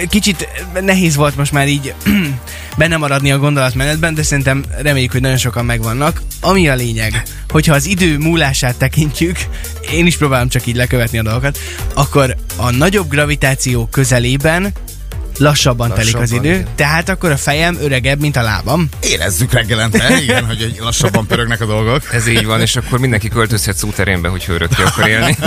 Kicsit 0.09 0.47
nehéz 0.81 1.15
volt 1.15 1.35
most 1.35 1.51
már 1.51 1.67
így 1.67 1.93
benne 2.77 2.97
maradni 2.97 3.31
a 3.31 3.37
gondolatmenetben, 3.37 4.13
de 4.13 4.23
szerintem 4.23 4.63
reméljük, 4.81 5.11
hogy 5.11 5.21
nagyon 5.21 5.37
sokan 5.37 5.65
megvannak. 5.65 6.21
Ami 6.41 6.69
a 6.69 6.75
lényeg, 6.75 7.23
hogyha 7.49 7.73
az 7.73 7.85
idő 7.85 8.17
múlását 8.17 8.75
tekintjük, 8.75 9.37
én 9.91 10.05
is 10.05 10.17
próbálom 10.17 10.49
csak 10.49 10.65
így 10.65 10.75
lekövetni 10.75 11.17
a 11.17 11.23
dolgokat, 11.23 11.57
akkor 11.93 12.35
a 12.55 12.71
nagyobb 12.71 13.09
gravitáció 13.09 13.87
közelében 13.91 14.73
lassabban, 15.39 15.93
telik 15.93 16.15
az 16.15 16.19
Lassabban, 16.21 16.45
idő, 16.45 16.53
igen. 16.55 16.67
tehát 16.75 17.09
akkor 17.09 17.31
a 17.31 17.37
fejem 17.37 17.77
öregebb, 17.81 18.19
mint 18.19 18.35
a 18.35 18.41
lábam. 18.41 18.89
Érezzük 19.01 19.51
reggelente, 19.53 20.17
igen, 20.23 20.45
hogy 20.45 20.61
egy 20.61 20.77
lassabban 20.79 21.27
pörögnek 21.27 21.61
a 21.61 21.65
dolgok. 21.65 22.13
Ez 22.13 22.27
így 22.27 22.45
van, 22.45 22.61
és 22.61 22.75
akkor 22.75 22.99
mindenki 22.99 23.27
költözhet 23.27 23.77
szúterénbe, 23.77 24.27
hogy 24.27 24.45
örökké 24.47 24.83
akar 24.83 25.07
élni. 25.07 25.37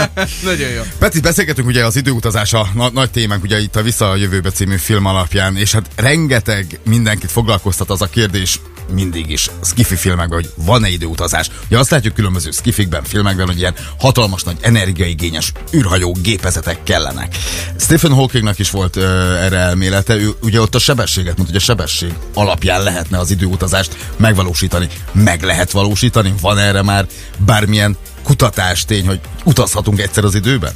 Nagyon 0.44 0.68
jó. 0.68 0.82
Peti, 0.98 1.20
beszélgetünk 1.20 1.68
ugye 1.68 1.84
az 1.84 1.96
időutazás 1.96 2.52
a 2.52 2.68
na- 2.74 2.90
nagy 2.92 3.10
témánk, 3.10 3.42
ugye 3.42 3.60
itt 3.60 3.76
a 3.76 3.82
Vissza 3.82 4.10
a 4.10 4.16
jövőbe 4.16 4.50
című 4.50 4.76
film 4.76 5.06
alapján, 5.06 5.56
és 5.56 5.72
hát 5.72 5.86
rengeteg 5.96 6.80
mindenkit 6.84 7.30
foglalkoztat 7.30 7.90
az 7.90 8.02
a 8.02 8.06
kérdés 8.06 8.60
mindig 8.90 9.30
is 9.30 9.50
skifi 9.62 9.94
filmekben, 9.94 10.38
hogy 10.38 10.64
van-e 10.64 10.88
időutazás. 10.88 11.50
Ugye 11.66 11.78
azt 11.78 11.90
látjuk 11.90 12.14
különböző 12.14 12.50
skifikben, 12.50 13.04
filmekben, 13.04 13.46
hogy 13.46 13.58
ilyen 13.58 13.74
hatalmas 13.98 14.42
nagy 14.42 14.56
energiaigényes 14.60 15.52
űrhajó 15.74 16.16
gépezetek 16.22 16.82
kellenek. 16.82 17.36
Stephen 17.78 18.12
Hawkingnak 18.12 18.58
is 18.58 18.70
volt 18.70 18.96
ö, 18.96 19.34
erre 19.34 19.56
elmélete, 19.56 20.14
ő 20.14 20.30
ugye 20.42 20.60
ott 20.60 20.74
a 20.74 20.78
sebességet, 20.78 21.36
mondta, 21.36 21.52
hogy 21.52 21.62
a 21.62 21.64
sebesség 21.64 22.14
alapján 22.34 22.82
lehetne 22.82 23.18
az 23.18 23.30
időutazást 23.30 23.96
megvalósítani. 24.16 24.88
Meg 25.12 25.42
lehet 25.42 25.70
valósítani? 25.70 26.34
Van 26.40 26.58
erre 26.58 26.82
már 26.82 27.06
bármilyen 27.36 27.96
kutatás 28.22 28.84
tény, 28.84 29.06
hogy 29.06 29.20
utazhatunk 29.44 30.00
egyszer 30.00 30.24
az 30.24 30.34
időben? 30.34 30.72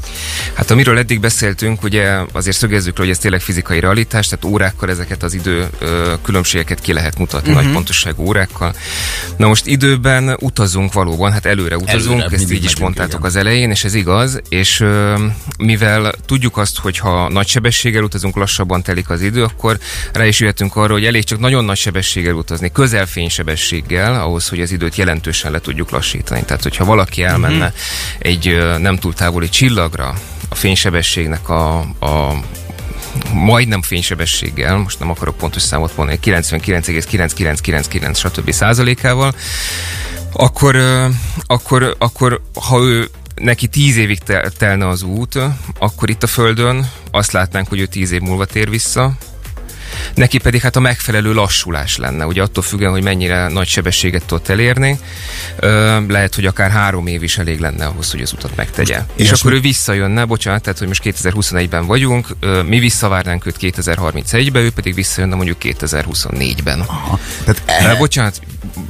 Hát 0.54 0.70
amiről 0.70 0.98
eddig 0.98 1.20
beszéltünk, 1.20 1.82
ugye 1.82 2.18
azért 2.32 2.56
szögezzük 2.56 2.98
le, 2.98 3.04
hogy 3.04 3.12
ez 3.12 3.18
tényleg 3.18 3.40
fizikai 3.40 3.80
realitás, 3.80 4.28
tehát 4.28 4.44
órákkal 4.44 4.90
ezeket 4.90 5.22
az 5.22 5.34
idő 5.34 5.68
ö, 5.78 6.12
különbségeket 6.22 6.80
ki 6.80 6.92
lehet 6.92 7.18
mutatni, 7.18 7.48
uh-huh. 7.48 7.64
nagy 7.64 7.72
pontosságú 7.72 8.26
órákkal. 8.26 8.74
Na 9.36 9.48
most 9.48 9.66
időben 9.66 10.36
utazunk 10.40 10.92
valóban, 10.92 11.32
hát 11.32 11.46
előre 11.46 11.76
utazunk, 11.76 12.20
Előre, 12.20 12.36
ezt 12.36 12.52
így 12.52 12.64
is 12.64 12.78
mondtátok 12.78 13.18
igen. 13.18 13.26
az 13.26 13.36
elején, 13.36 13.70
és 13.70 13.84
ez 13.84 13.94
igaz, 13.94 14.40
és 14.48 14.80
ö, 14.80 15.24
mivel 15.58 16.12
tudjuk 16.26 16.56
azt, 16.56 16.78
hogy 16.78 16.98
ha 16.98 17.28
nagy 17.28 17.46
sebességgel 17.46 18.02
utazunk, 18.02 18.36
lassabban 18.36 18.82
telik 18.82 19.10
az 19.10 19.22
idő, 19.22 19.42
akkor 19.42 19.78
rá 20.12 20.26
is 20.26 20.40
jöhetünk 20.40 20.76
arra, 20.76 20.92
hogy 20.92 21.04
elég 21.04 21.24
csak 21.24 21.38
nagyon 21.38 21.64
nagy 21.64 21.76
sebességgel 21.76 22.34
utazni, 22.34 22.72
közelfénysebességgel, 22.72 24.20
ahhoz, 24.20 24.48
hogy 24.48 24.60
az 24.60 24.72
időt 24.72 24.96
jelentősen 24.96 25.50
le 25.52 25.60
tudjuk 25.60 25.90
lassítani. 25.90 26.44
Tehát, 26.44 26.62
hogyha 26.62 26.84
valaki 26.84 27.22
elmenne 27.44 27.66
uh-huh. 27.66 27.80
egy 28.18 28.58
nem 28.78 28.96
túl 28.96 29.14
távoli 29.14 29.48
csillagra, 29.48 30.14
a 30.48 30.54
fénysebességnek 30.54 31.48
a, 31.48 31.78
a 32.00 32.42
majdnem 33.32 33.82
fénysebességgel, 33.82 34.76
most 34.76 34.98
nem 34.98 35.10
akarok 35.10 35.36
pontos 35.36 35.62
számot 35.62 35.96
mondani, 35.96 36.18
99,9999 36.22 38.16
stb. 38.16 38.50
százalékával, 38.50 39.34
akkor, 40.32 40.76
akkor, 41.46 41.96
akkor 41.98 42.40
ha 42.68 42.80
ő 42.80 43.08
neki 43.34 43.66
tíz 43.66 43.96
évig 43.96 44.18
tel- 44.18 44.56
telne 44.56 44.88
az 44.88 45.02
út, 45.02 45.38
akkor 45.78 46.10
itt 46.10 46.22
a 46.22 46.26
Földön 46.26 46.90
azt 47.10 47.32
látnánk, 47.32 47.68
hogy 47.68 47.80
ő 47.80 47.86
tíz 47.86 48.10
év 48.10 48.20
múlva 48.20 48.44
tér 48.44 48.70
vissza, 48.70 49.12
neki 50.14 50.38
pedig 50.38 50.60
hát 50.60 50.76
a 50.76 50.80
megfelelő 50.80 51.32
lassulás 51.32 51.96
lenne, 51.96 52.26
ugye 52.26 52.42
attól 52.42 52.62
függően, 52.62 52.90
hogy 52.90 53.02
mennyire 53.02 53.48
nagy 53.48 53.68
sebességet 53.68 54.24
tudott 54.24 54.48
elérni, 54.48 54.98
ö, 55.56 56.00
lehet, 56.08 56.34
hogy 56.34 56.46
akár 56.46 56.70
három 56.70 57.06
év 57.06 57.22
is 57.22 57.38
elég 57.38 57.58
lenne 57.58 57.86
ahhoz, 57.86 58.10
hogy 58.10 58.20
az 58.20 58.32
utat 58.32 58.56
megtegye. 58.56 59.00
És, 59.16 59.30
és 59.30 59.32
akkor 59.32 59.52
ő 59.52 59.60
visszajönne, 59.60 60.24
bocsánat, 60.24 60.62
tehát 60.62 60.78
hogy 60.78 60.88
most 60.88 61.02
2021-ben 61.04 61.86
vagyunk, 61.86 62.28
ö, 62.40 62.62
mi 62.62 62.78
visszavárnánk 62.78 63.46
őt 63.46 63.56
2031-ben, 63.60 64.62
ő 64.62 64.70
pedig 64.70 64.94
visszajönne 64.94 65.34
mondjuk 65.34 65.56
2024-ben. 65.62 66.80
Aha. 66.80 67.18
Tehát 67.44 67.62
De 67.66 67.88
e, 67.88 67.96
bocsánat, 67.96 68.40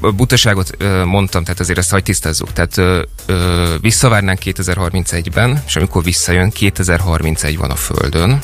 butaságot 0.00 0.70
ö, 0.78 1.04
mondtam, 1.04 1.42
tehát 1.42 1.60
azért 1.60 1.78
ezt 1.78 1.90
hagy 1.90 2.02
tisztázzuk. 2.02 2.52
Tehát 2.52 2.78
ö, 2.78 3.02
ö, 3.26 3.74
visszavárnánk 3.80 4.38
2031-ben, 4.44 5.62
és 5.66 5.76
amikor 5.76 6.02
visszajön, 6.02 6.50
2031 6.50 7.56
van 7.56 7.70
a 7.70 7.76
Földön, 7.76 8.40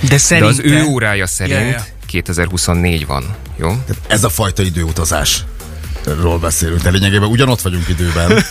De 0.00 0.08
de 0.08 0.18
szerintem... 0.18 0.52
az 0.52 0.72
ő 0.72 0.84
órája 0.84 1.26
szerint 1.26 1.60
Ja, 1.60 1.66
ja. 1.66 1.84
2024 2.14 3.06
van. 3.06 3.24
Jó? 3.56 3.68
tehát 3.68 4.02
ez 4.06 4.24
a 4.24 4.28
fajta 4.28 4.62
időutazás 4.62 5.44
ról 6.20 6.38
beszélünk, 6.38 6.82
de 6.82 6.90
lényegében 6.90 7.28
ugyanott 7.28 7.60
vagyunk 7.60 7.88
időben. 7.88 8.32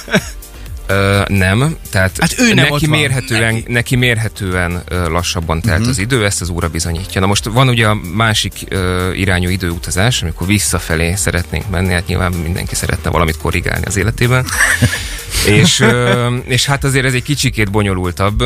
Ö, 0.87 1.21
nem, 1.27 1.77
tehát 1.89 2.17
Hát 2.19 2.39
ő 2.39 2.53
nem 2.53 2.67
neki, 2.69 2.87
mérhetően, 2.87 3.53
neki. 3.53 3.71
neki 3.71 3.95
mérhetően 3.95 4.81
ö, 4.87 5.09
lassabban 5.09 5.61
telt 5.61 5.77
uh-huh. 5.77 5.91
az 5.91 5.97
idő, 5.97 6.25
ezt 6.25 6.41
az 6.41 6.49
óra 6.49 6.67
bizonyítja. 6.67 7.21
Na 7.21 7.27
most 7.27 7.45
van 7.45 7.69
ugye 7.69 7.87
a 7.87 7.97
másik 8.13 8.53
ö, 8.67 9.11
irányú 9.11 9.49
időutazás, 9.49 10.21
amikor 10.21 10.47
visszafelé 10.47 11.15
szeretnénk 11.15 11.69
menni, 11.69 11.93
hát 11.93 12.07
nyilván 12.07 12.31
mindenki 12.31 12.75
szeretne 12.75 13.09
valamit 13.09 13.37
korrigálni 13.37 13.85
az 13.85 13.97
életében. 13.97 14.45
és, 15.45 15.79
ö, 15.79 16.35
és 16.45 16.65
hát 16.65 16.83
azért 16.83 17.05
ez 17.05 17.13
egy 17.13 17.23
kicsikét 17.23 17.71
bonyolultabb. 17.71 18.43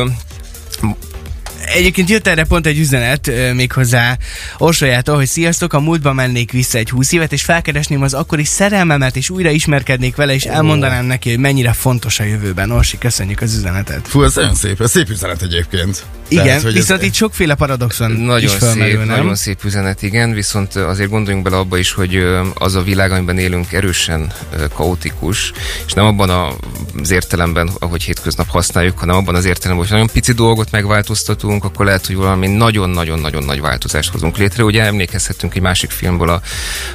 Egyébként 1.74 2.08
jött 2.10 2.26
erre 2.26 2.44
pont 2.44 2.66
egy 2.66 2.78
üzenet 2.78 3.30
méghozzá 3.54 4.16
Orsolyától, 4.58 5.16
hogy 5.16 5.26
sziasztok, 5.26 5.72
a 5.72 5.80
múltba 5.80 6.12
mennék 6.12 6.52
vissza 6.52 6.78
egy 6.78 6.90
20 6.90 7.12
évet, 7.12 7.32
és 7.32 7.42
felkeresném 7.42 8.02
az 8.02 8.14
akkori 8.14 8.44
szerelmemet, 8.44 9.16
és 9.16 9.30
újra 9.30 9.50
ismerkednék 9.50 10.16
vele, 10.16 10.34
és 10.34 10.44
elmondanám 10.44 11.04
neki, 11.04 11.28
hogy 11.30 11.38
mennyire 11.38 11.72
fontos 11.72 12.20
a 12.20 12.24
jövőben. 12.24 12.70
Orsi, 12.70 12.98
köszönjük 12.98 13.40
az 13.40 13.54
üzenetet. 13.56 14.08
Fú, 14.08 14.22
ez 14.22 14.34
nagyon 14.34 14.54
szép, 14.54 14.80
ez 14.80 14.90
szép 14.90 15.08
üzenet 15.08 15.42
egyébként. 15.42 16.04
Igen, 16.28 16.44
Tehát, 16.44 16.62
hogy 16.62 16.72
viszont 16.72 17.00
ez, 17.00 17.06
itt 17.06 17.14
sokféle 17.14 17.54
paradoxon 17.54 18.10
is 18.10 18.18
Nagyon 18.18 18.58
felmerül, 18.58 18.98
szép, 18.98 19.06
nem? 19.06 19.16
nagyon 19.16 19.34
szép 19.34 19.64
üzenet, 19.64 20.02
igen, 20.02 20.32
viszont 20.32 20.74
azért 20.76 21.10
gondoljunk 21.10 21.44
bele 21.44 21.56
abba 21.56 21.78
is, 21.78 21.92
hogy 21.92 22.26
az 22.54 22.74
a 22.74 22.82
világ, 22.82 23.12
amiben 23.12 23.38
élünk, 23.38 23.72
erősen 23.72 24.32
kaotikus, 24.74 25.52
és 25.86 25.92
nem 25.92 26.04
abban 26.04 26.30
a- 26.30 26.52
az 27.00 27.10
értelemben, 27.10 27.70
ahogy 27.78 28.02
hétköznap 28.02 28.48
használjuk, 28.48 28.98
hanem 28.98 29.16
abban 29.16 29.34
az 29.34 29.44
értelemben, 29.44 29.84
hogy 29.86 29.94
nagyon 29.94 30.12
pici 30.12 30.32
dolgot 30.32 30.70
megváltoztatunk, 30.70 31.57
akkor 31.64 31.84
lehet, 31.84 32.06
hogy 32.06 32.16
valami 32.16 32.46
nagyon-nagyon-nagyon 32.46 33.44
nagy 33.44 33.60
változást 33.60 34.10
hozunk 34.10 34.36
létre. 34.36 34.64
Ugye 34.64 34.82
emlékezhetünk 34.82 35.54
egy 35.54 35.62
másik 35.62 35.90
filmből 35.90 36.28
a, 36.28 36.40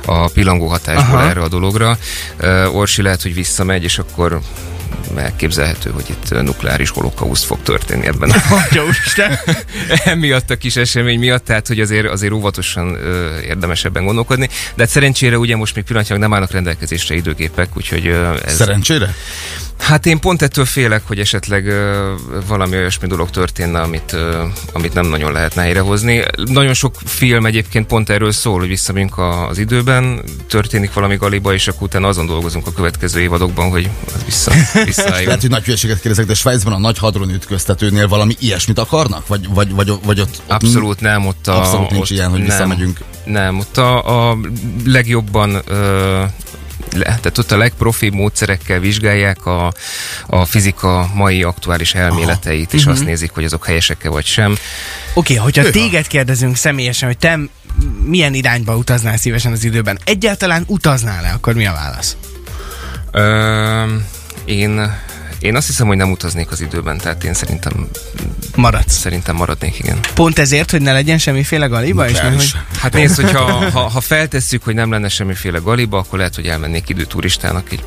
a 0.06 0.28
pillangó 0.28 0.68
hatásból 0.68 1.18
Aha. 1.18 1.30
erre 1.30 1.42
a 1.42 1.48
dologra. 1.48 1.98
Orsi 2.72 3.02
lehet, 3.02 3.22
hogy 3.22 3.34
visszamegy, 3.34 3.84
és 3.84 4.00
akkor 4.00 4.40
elképzelhető, 5.16 5.90
hogy 5.90 6.06
itt 6.10 6.42
nukleáris 6.42 6.90
holokauszt 6.90 7.44
fog 7.46 7.62
történni 7.64 8.06
ebben 8.06 8.30
a 8.30 8.36
Atya 8.56 8.84
úristen! 8.84 9.40
emiatt 10.04 10.50
a 10.50 10.56
kis 10.56 10.76
esemény 10.76 11.20
miatt, 11.20 11.46
tehát 11.46 11.68
hogy 11.68 11.80
azért, 11.80 12.08
azért 12.08 12.34
óvatosan 12.34 12.96
ö, 12.96 13.40
érdemes 13.40 13.86
ebben 13.86 14.06
gondolkodni. 14.06 14.50
De 14.76 14.84
hát 14.84 14.90
szerencsére 14.90 15.38
ugye 15.38 15.56
most 15.56 15.76
még 15.76 15.84
pillanatnyilag 15.84 16.24
nem 16.24 16.34
állnak 16.34 16.52
rendelkezésre 16.52 17.16
időgépek, 17.16 17.78
úgyhogy 17.78 18.08
ö, 18.08 18.34
ez... 18.46 18.56
Szerencsére? 18.56 19.16
Hát 19.80 20.06
én 20.06 20.20
pont 20.20 20.42
ettől 20.42 20.66
félek, 20.66 21.02
hogy 21.08 21.20
esetleg 21.20 21.68
ö, 21.68 22.14
valami 22.48 22.76
olyasmi 22.76 23.08
dolog 23.08 23.30
történne, 23.30 23.82
amit, 23.82 24.14
ö, 24.14 24.44
amit 24.74 24.94
nem 24.94 25.06
nagyon 25.06 25.32
lehetne 25.32 25.62
helyrehozni. 25.62 26.24
Nagyon 26.46 26.74
sok 26.74 26.96
film 27.06 27.46
egyébként 27.46 27.88
pont 27.88 28.10
erről 28.10 28.32
szól, 28.32 28.60
hogy 28.60 28.68
visszamegyünk 28.68 29.18
az 29.50 29.58
időben, 29.58 30.24
történik 30.48 30.94
valami 30.94 31.16
galiba, 31.16 31.54
és 31.54 31.68
akkor 31.68 31.82
utána 31.82 32.08
azon 32.08 32.26
dolgozunk 32.26 32.68
a 32.68 32.72
következő 32.72 33.20
évadokban, 33.20 33.70
hogy 33.70 33.90
az 34.16 34.24
vissza. 34.26 34.52
Visszaálljon. 34.86 35.26
Lehet, 35.26 35.42
hogy 35.42 35.50
nagy 35.50 35.64
hülyeséget 35.64 36.00
kérdezek, 36.00 36.26
de 36.26 36.34
Svájcban 36.34 36.74
a 36.74 36.78
nagy 36.80 36.98
hadron 36.98 37.30
ütköztetőnél 37.30 38.08
valami 38.08 38.36
ilyesmit 38.40 38.80
akarnak? 38.80 39.28
Vagy, 39.28 39.48
vagy, 39.50 39.72
vagy, 39.72 39.92
vagy 40.04 40.20
ott, 40.20 40.30
ott 40.30 40.52
Abszolút 40.52 41.00
nem, 41.00 41.26
ott 41.26 41.48
a... 41.48 41.58
Abszolút 41.58 41.90
nincs 41.90 42.04
ott 42.04 42.10
ilyen, 42.18 42.30
hogy 42.30 42.40
nem, 42.40 42.48
visszamegyünk. 42.48 43.00
Nem, 43.26 43.60
ott 43.60 43.78
a, 43.78 44.30
a 44.30 44.38
legjobban 44.86 45.62
ö, 45.68 46.24
le, 46.96 47.04
tehát 47.04 47.38
ott 47.38 47.52
a 47.52 47.58
legprofibb 47.58 48.14
módszerekkel 48.14 48.80
vizsgálják 48.80 49.46
a, 49.46 49.74
a 50.28 50.46
fizika 50.46 51.10
mai 51.14 51.44
aktuális 51.44 51.94
elméleteit, 51.94 52.74
és 52.74 52.82
Mhm. 52.84 52.92
azt 52.92 53.06
nézik, 53.06 53.32
hogy 53.32 53.44
azok 53.44 53.66
helyesek-e 53.66 54.10
vagy 54.10 54.26
sem. 54.26 54.52
Oké, 54.52 54.60
okay, 55.14 55.36
hogyha 55.36 55.62
Hűha. 55.62 55.74
téged 55.74 56.08
kérdezünk 56.08 56.56
személyesen, 56.56 57.08
hogy 57.08 57.18
te 57.18 57.40
milyen 58.06 58.34
irányba 58.34 58.76
utaznál 58.78 59.18
szívesen 59.18 59.52
az 59.52 59.64
időben, 59.64 60.00
egyáltalán 60.04 60.64
utaznál-e, 60.68 61.32
akkor 61.34 61.54
mi 61.54 61.66
a 61.66 61.72
válasz? 61.74 62.18
Ö, 63.12 63.96
én, 64.46 64.92
én 65.40 65.56
azt 65.56 65.68
hiszem, 65.68 65.88
hogy 65.88 65.98
nem 65.98 66.12
utaznék 66.12 66.52
az 66.52 66.62
időben, 66.62 66.98
tehát 66.98 67.24
én 67.24 67.34
szerintem, 67.34 67.88
Maradsz. 68.56 68.94
szerintem 68.94 69.36
maradnék, 69.36 69.80
igen. 69.80 70.00
Pont 70.14 70.40
ezért, 70.40 70.72
hogy 70.72 70.82
ne 70.82 70.92
legyen 70.92 71.18
semmiféle 71.18 71.66
galiba, 71.66 72.10
és 72.10 72.20
nem, 72.20 72.34
hogy... 72.34 72.44
Is. 72.44 72.56
Hát 72.80 72.94
nézd, 72.94 73.16
hogyha 73.16 73.44
ha, 73.70 73.80
ha 73.80 74.02
feltesszük, 74.02 74.64
hogy 74.64 74.74
nem 74.74 74.92
lenne 74.92 75.10
semmiféle 75.10 75.58
galiba, 75.58 75.98
akkor 75.98 76.18
lehet, 76.18 76.36
hogy 76.36 76.48
elmennék 76.48 76.90
időturistának 76.90 77.72
egy 77.72 77.84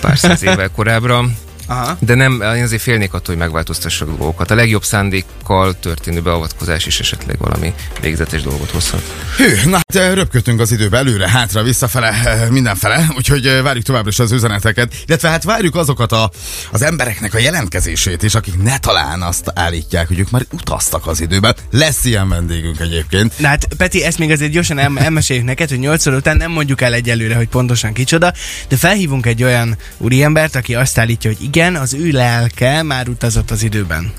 pár 0.00 0.18
száz 0.18 0.42
évvel 0.42 0.70
korábbra. 0.70 1.24
Aha. 1.66 1.96
De 2.00 2.14
nem, 2.14 2.42
én 2.56 2.62
azért 2.62 2.82
félnék 2.82 3.12
attól, 3.12 3.34
hogy 3.34 3.44
megváltoztassak 3.44 4.08
dolgokat. 4.08 4.50
A 4.50 4.54
legjobb 4.54 4.84
szándékkal 4.84 5.78
történő 5.78 6.20
beavatkozás 6.22 6.86
is 6.86 7.00
esetleg 7.00 7.38
valami 7.38 7.74
végzetes 8.00 8.42
dolgot 8.42 8.70
hozhat. 8.70 9.02
Hű, 9.36 9.70
na 9.70 9.76
hát 9.76 9.96
eh, 9.96 10.14
röpködtünk 10.14 10.60
az 10.60 10.72
időbe 10.72 10.96
előre, 10.96 11.28
hátra, 11.28 11.62
visszafele, 11.62 12.08
eh, 12.08 12.48
mindenfele, 12.50 13.06
úgyhogy 13.16 13.46
eh, 13.46 13.62
várjuk 13.62 13.84
továbbra 13.84 14.08
is 14.08 14.18
az 14.18 14.32
üzeneteket, 14.32 14.94
illetve 15.06 15.28
hát 15.28 15.44
várjuk 15.44 15.76
azokat 15.76 16.12
a, 16.12 16.30
az 16.70 16.82
embereknek 16.82 17.34
a 17.34 17.38
jelentkezését 17.38 18.22
is, 18.22 18.34
akik 18.34 18.62
ne 18.62 18.78
talán 18.78 19.22
azt 19.22 19.52
állítják, 19.54 20.08
hogy 20.08 20.18
ők 20.18 20.30
már 20.30 20.42
utaztak 20.52 21.06
az 21.06 21.20
időben. 21.20 21.54
Lesz 21.70 22.04
ilyen 22.04 22.28
vendégünk 22.28 22.80
egyébként. 22.80 23.38
Na 23.38 23.48
hát 23.48 23.68
Peti, 23.76 24.04
ezt 24.04 24.18
még 24.18 24.30
azért 24.30 24.50
gyorsan 24.50 24.78
el- 24.78 24.98
elmeséljük 24.98 25.44
neked, 25.44 25.68
hogy 25.68 25.78
8 25.78 26.06
óra 26.06 26.16
után 26.16 26.36
nem 26.36 26.50
mondjuk 26.50 26.80
el 26.80 26.92
egyelőre, 26.92 27.34
hogy 27.34 27.48
pontosan 27.48 27.92
kicsoda, 27.92 28.32
de 28.68 28.76
felhívunk 28.76 29.26
egy 29.26 29.42
olyan 29.42 29.76
úriembert, 29.98 30.56
aki 30.56 30.74
azt 30.74 30.98
állítja, 30.98 31.30
hogy 31.30 31.50
igen, 31.54 31.76
az 31.76 31.94
ő 31.94 32.10
lelke 32.10 32.82
már 32.82 33.08
utazott 33.08 33.50
az 33.50 33.62
időben. 33.62 34.12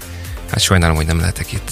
Hát 0.51 0.61
sajnálom, 0.61 0.95
hogy 0.95 1.05
nem 1.05 1.19
lehetek 1.19 1.51
itt. 1.51 1.71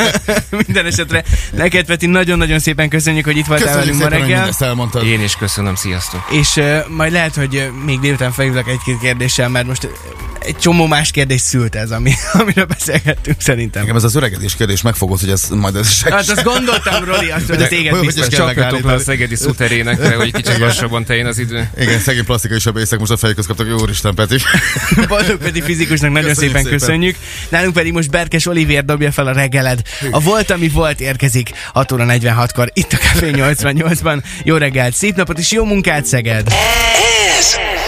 Minden 0.66 0.86
esetre 0.86 1.24
neked, 1.52 1.86
Peti, 1.86 2.06
nagyon-nagyon 2.06 2.58
szépen 2.58 2.88
köszönjük, 2.88 3.24
hogy 3.24 3.36
itt 3.36 3.46
voltál 3.46 3.66
Köszönjük 3.66 3.98
velünk 3.98 4.10
ma 4.12 4.26
szépen, 4.26 4.38
reggel. 4.38 4.68
elmondtad. 4.68 5.06
Én 5.06 5.22
is 5.22 5.34
köszönöm, 5.36 5.74
sziasztok! 5.74 6.26
És 6.30 6.56
uh, 6.56 6.88
majd 6.88 7.12
lehet, 7.12 7.34
hogy 7.34 7.70
még 7.84 8.00
délután 8.00 8.32
felhívlak 8.32 8.68
egy-két 8.68 8.98
kérdéssel, 9.00 9.48
mert 9.48 9.66
most 9.66 9.88
egy 10.40 10.56
csomó 10.58 10.86
más 10.86 11.10
kérdés 11.10 11.40
szült 11.40 11.74
ez, 11.74 11.90
ami, 11.90 12.12
amiről 12.40 12.64
beszélgettünk 12.64 13.40
szerintem. 13.40 13.80
Nekem 13.82 13.96
ez 13.96 14.04
az 14.04 14.14
öregedés 14.14 14.56
kérdés 14.56 14.82
megfogott, 14.82 15.20
hogy 15.20 15.30
ez 15.30 15.48
majd 15.48 15.76
ez 15.76 15.90
segít. 15.92 16.14
Hát 16.14 16.28
azt 16.28 16.42
gondoltam, 16.42 17.04
Roli, 17.04 17.30
azt, 17.30 17.50
az 17.50 17.66
téged 17.68 17.96
hogy- 17.96 18.06
biztos. 18.06 18.28
Csapjatok 18.28 18.82
le 18.82 18.92
a 18.92 18.98
szegedi 18.98 19.34
szuterének, 19.36 20.14
hogy 20.14 20.32
kicsit 20.32 20.58
lassabban 20.58 21.04
teljen 21.04 21.26
az 21.26 21.38
idő. 21.38 21.68
Igen, 21.78 21.98
szegény 21.98 22.24
plastikai 22.24 22.58
sebészek 22.58 22.98
most 22.98 23.10
a 23.12 23.16
fejköz 23.16 23.46
kaptak, 23.46 23.66
jó 23.66 23.78
úristen, 23.80 24.14
Peti. 24.14 24.36
Boldog 25.08 25.36
Peti 25.36 25.62
fizikusnak 25.62 26.10
nagyon 26.12 26.28
Köszönjük 26.28 26.56
szépen, 26.56 26.62
szépen. 26.62 26.78
köszönjük. 26.78 27.16
Nálunk 27.48 27.72
pedig 27.74 27.89
most 27.90 28.10
Berkes 28.10 28.46
Olivér 28.46 28.84
dobja 28.84 29.12
fel 29.12 29.26
a 29.26 29.32
reggeled. 29.32 29.82
A 30.10 30.20
volt, 30.20 30.50
ami 30.50 30.68
volt 30.68 31.00
érkezik 31.00 31.50
6 31.72 31.92
óra 31.92 32.04
46-kor 32.08 32.70
itt 32.72 32.92
a 32.92 32.96
Café 32.96 33.30
88-ban. 33.34 34.22
Jó 34.44 34.56
reggelt, 34.56 34.94
szép 34.94 35.16
napot 35.16 35.38
és 35.38 35.50
jó 35.50 35.64
munkát, 35.64 36.04
Szeged! 36.04 36.52
Ez 37.38 37.79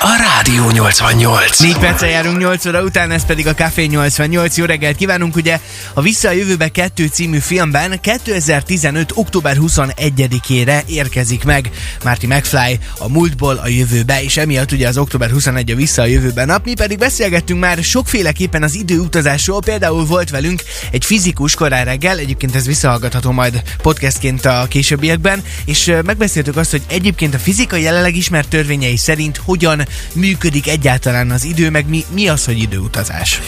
a 0.00 0.16
Rádió 0.16 0.70
88. 0.70 1.58
4 1.58 1.78
perccel 1.78 2.08
járunk 2.08 2.38
8 2.38 2.66
óra 2.66 2.82
után, 2.82 3.10
ez 3.10 3.24
pedig 3.24 3.46
a 3.46 3.54
Café 3.54 3.84
88. 3.84 4.56
Jó 4.56 4.64
reggelt 4.64 4.96
kívánunk, 4.96 5.36
ugye 5.36 5.60
a 5.94 6.00
Vissza 6.00 6.28
a 6.28 6.32
Jövőbe 6.32 6.68
2 6.68 7.06
című 7.06 7.38
filmben 7.38 8.00
2015. 8.00 9.12
október 9.14 9.56
21-ére 9.60 10.86
érkezik 10.86 11.44
meg 11.44 11.70
Marty 12.04 12.26
McFly 12.26 12.78
a 12.98 13.08
múltból 13.08 13.56
a 13.56 13.68
jövőbe, 13.68 14.22
és 14.22 14.36
emiatt 14.36 14.72
ugye 14.72 14.88
az 14.88 14.98
október 14.98 15.30
21 15.30 15.70
a 15.70 15.74
Vissza 15.74 16.02
a 16.02 16.06
Jövőbe 16.06 16.44
nap. 16.44 16.64
Mi 16.64 16.74
pedig 16.74 16.98
beszélgettünk 16.98 17.60
már 17.60 17.82
sokféleképpen 17.82 18.62
az 18.62 18.74
időutazásról, 18.74 19.60
például 19.60 20.04
volt 20.04 20.30
velünk 20.30 20.62
egy 20.90 21.04
fizikus 21.04 21.54
korán 21.54 21.84
reggel, 21.84 22.18
egyébként 22.18 22.54
ez 22.54 22.66
visszahallgatható 22.66 23.30
majd 23.30 23.62
podcastként 23.82 24.44
a 24.44 24.66
későbbiekben, 24.68 25.42
és 25.64 25.92
megbeszéltük 26.04 26.56
azt, 26.56 26.70
hogy 26.70 26.82
egyébként 26.86 27.34
a 27.34 27.38
fizika 27.38 27.76
jelenleg 27.76 28.16
ismert 28.16 28.48
törvényei 28.48 28.96
szerint 28.96 29.40
hogyan 29.44 29.86
működik 30.14 30.68
egyáltalán 30.68 31.30
az 31.30 31.44
idő, 31.44 31.70
meg 31.70 31.88
mi, 31.88 32.04
mi 32.14 32.28
az, 32.28 32.44
hogy 32.44 32.58
időutazás. 32.58 33.40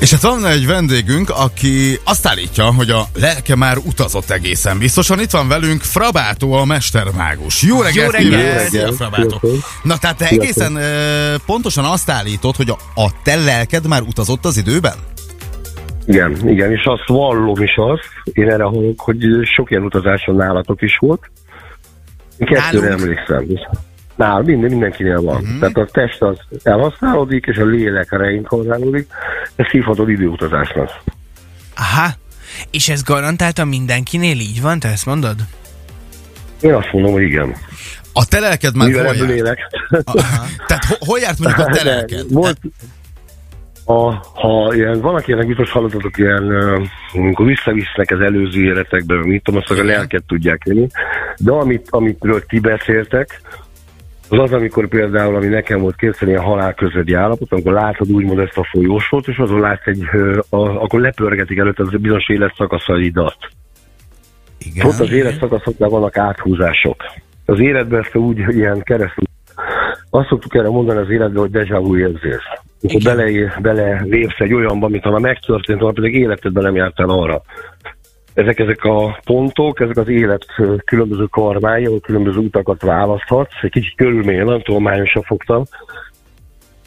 És 0.00 0.10
hát 0.10 0.22
van 0.22 0.46
egy 0.46 0.66
vendégünk, 0.66 1.30
aki 1.30 1.98
azt 2.04 2.26
állítja, 2.26 2.64
hogy 2.74 2.90
a 2.90 3.06
lelke 3.14 3.56
már 3.56 3.76
utazott 3.76 4.30
egészen 4.30 4.78
biztosan. 4.78 5.20
Itt 5.20 5.30
van 5.30 5.48
velünk 5.48 5.82
Frabátó, 5.82 6.52
a 6.52 6.64
mestermágus. 6.64 7.62
Jó 7.62 7.82
reggelt! 7.82 8.12
reggelt! 8.12 8.30
kívánok! 8.30 8.72
Jó 8.72 8.78
reggelt! 8.78 8.94
Frabátó! 8.94 9.40
Na, 9.82 9.98
tehát 9.98 10.16
te 10.16 10.28
egészen 10.28 10.74
ö, 10.76 11.34
pontosan 11.46 11.84
azt 11.84 12.10
állítod, 12.10 12.56
hogy 12.56 12.70
a, 12.70 13.00
a 13.00 13.10
te 13.22 13.36
lelked 13.36 13.86
már 13.86 14.02
utazott 14.02 14.44
az 14.44 14.56
időben? 14.56 14.94
Igen, 16.06 16.48
igen, 16.48 16.72
és 16.72 16.84
azt 16.84 17.06
vallom 17.06 17.62
is 17.62 17.76
azt, 17.76 18.08
én 18.36 18.50
erre 18.50 18.62
hallok, 18.62 19.00
hogy 19.00 19.18
sok 19.56 19.70
ilyen 19.70 19.82
utazáson 19.82 20.34
nálatok 20.34 20.82
is 20.82 20.96
volt. 20.98 21.30
Én 22.38 22.46
kettőre 22.46 22.88
Nálunk? 22.88 23.02
emlékszem. 23.02 23.46
Nál, 24.20 24.42
minden, 24.42 24.70
mindenkinél 24.70 25.22
van. 25.22 25.36
Uh-huh. 25.36 25.58
Tehát 25.58 25.76
a 25.76 25.86
test 25.92 26.22
az 26.22 26.38
elhasználódik, 26.62 27.46
és 27.46 27.56
a 27.56 27.64
lélek 27.64 28.10
reinkarnálódik, 28.10 29.06
ezt 29.56 29.70
hívhatod 29.70 30.08
időutazásnak. 30.08 30.90
Aha. 31.76 32.08
És 32.70 32.88
ez 32.88 33.02
garantáltan 33.02 33.68
mindenkinél 33.68 34.38
így 34.38 34.62
van, 34.62 34.78
te 34.78 34.88
ezt 34.88 35.06
mondod? 35.06 35.34
Én 36.60 36.74
azt 36.74 36.92
mondom, 36.92 37.12
hogy 37.12 37.22
igen. 37.22 37.54
A 38.12 38.26
te 38.26 38.40
lelked 38.40 38.76
már 38.76 38.88
Mivel 38.88 39.14
hol 39.14 39.28
járt? 39.28 39.60
Aha. 40.04 40.46
Tehát 40.66 40.84
ho, 40.84 40.94
hol 40.98 41.18
járt 41.18 41.38
mondjuk 41.38 41.66
a 41.66 41.70
te 41.70 41.82
De 41.82 41.90
lelked? 41.90 42.32
Volt, 42.32 42.58
a, 43.84 44.12
ha 44.34 44.74
ilyen, 44.74 45.00
vannak 45.00 45.28
ilyenek, 45.28 45.46
biztos 45.46 45.70
hallottatok 45.70 46.18
ilyen, 46.18 46.52
amikor 47.14 47.46
visszavisznek 47.46 48.10
az 48.10 48.20
előző 48.20 48.62
életekbe, 48.64 49.14
mit 49.14 49.42
tudom, 49.42 49.60
azt 49.66 49.80
a 49.80 49.84
lelket 49.84 50.22
tudják 50.26 50.64
venni. 50.64 50.86
De 51.36 51.52
amit, 51.52 51.86
amitről 51.90 52.46
ti 52.46 52.58
beszéltek, 52.58 53.40
az 54.30 54.38
az, 54.38 54.52
amikor 54.52 54.88
például, 54.88 55.34
ami 55.34 55.46
nekem 55.46 55.80
volt 55.80 55.96
kétszer 55.96 56.28
ilyen 56.28 56.42
halál 56.42 56.74
közeli 56.74 57.12
állapot, 57.12 57.52
amikor 57.52 57.72
látod 57.72 58.10
úgymond 58.10 58.38
ezt 58.38 58.58
a 58.58 58.68
folyósót, 58.70 59.28
és 59.28 59.36
azon 59.36 59.60
látsz 59.60 59.86
egy, 59.86 60.04
a, 60.48 60.56
akkor 60.56 61.00
lepörgetik 61.00 61.58
előtt 61.58 61.78
az 61.78 61.88
bizonyos 62.00 62.28
életszakaszaidat. 62.28 63.36
Igen. 64.58 64.86
Ott 64.86 64.98
az 64.98 65.10
életszakaszoknál 65.10 65.88
vannak 65.88 66.16
áthúzások. 66.16 66.96
Az 67.46 67.60
életben 67.60 68.00
ezt 68.00 68.16
úgy 68.16 68.38
ilyen 68.38 68.82
keresztül. 68.82 69.24
Azt 70.10 70.28
szoktuk 70.28 70.54
erre 70.54 70.68
mondani 70.68 70.98
az 71.00 71.10
életben, 71.10 71.40
hogy 71.40 71.50
deja 71.50 71.80
vu 71.80 71.96
érzés. 71.96 72.42
Amikor 72.80 73.02
bele, 73.02 73.58
bele 73.60 74.02
lépsz 74.02 74.38
egy 74.40 74.54
olyanba, 74.54 74.88
mint 74.88 75.02
ha 75.02 75.10
már 75.10 75.20
megtörtént, 75.20 75.80
volna, 75.80 75.94
pedig 75.94 76.14
életedben 76.14 76.62
nem 76.62 76.74
jártál 76.74 77.08
arra. 77.08 77.42
Ezek, 78.34 78.58
ezek 78.58 78.84
a 78.84 79.20
pontok, 79.24 79.80
ezek 79.80 79.96
az 79.96 80.08
élet 80.08 80.46
különböző 80.84 81.24
karmái, 81.24 81.84
ahol 81.84 82.00
különböző 82.00 82.38
utakat 82.38 82.82
választhatsz. 82.82 83.62
Egy 83.62 83.70
kicsit 83.70 83.94
körülményen, 83.96 84.62
tudományosan 84.62 85.22
fogtam. 85.22 85.64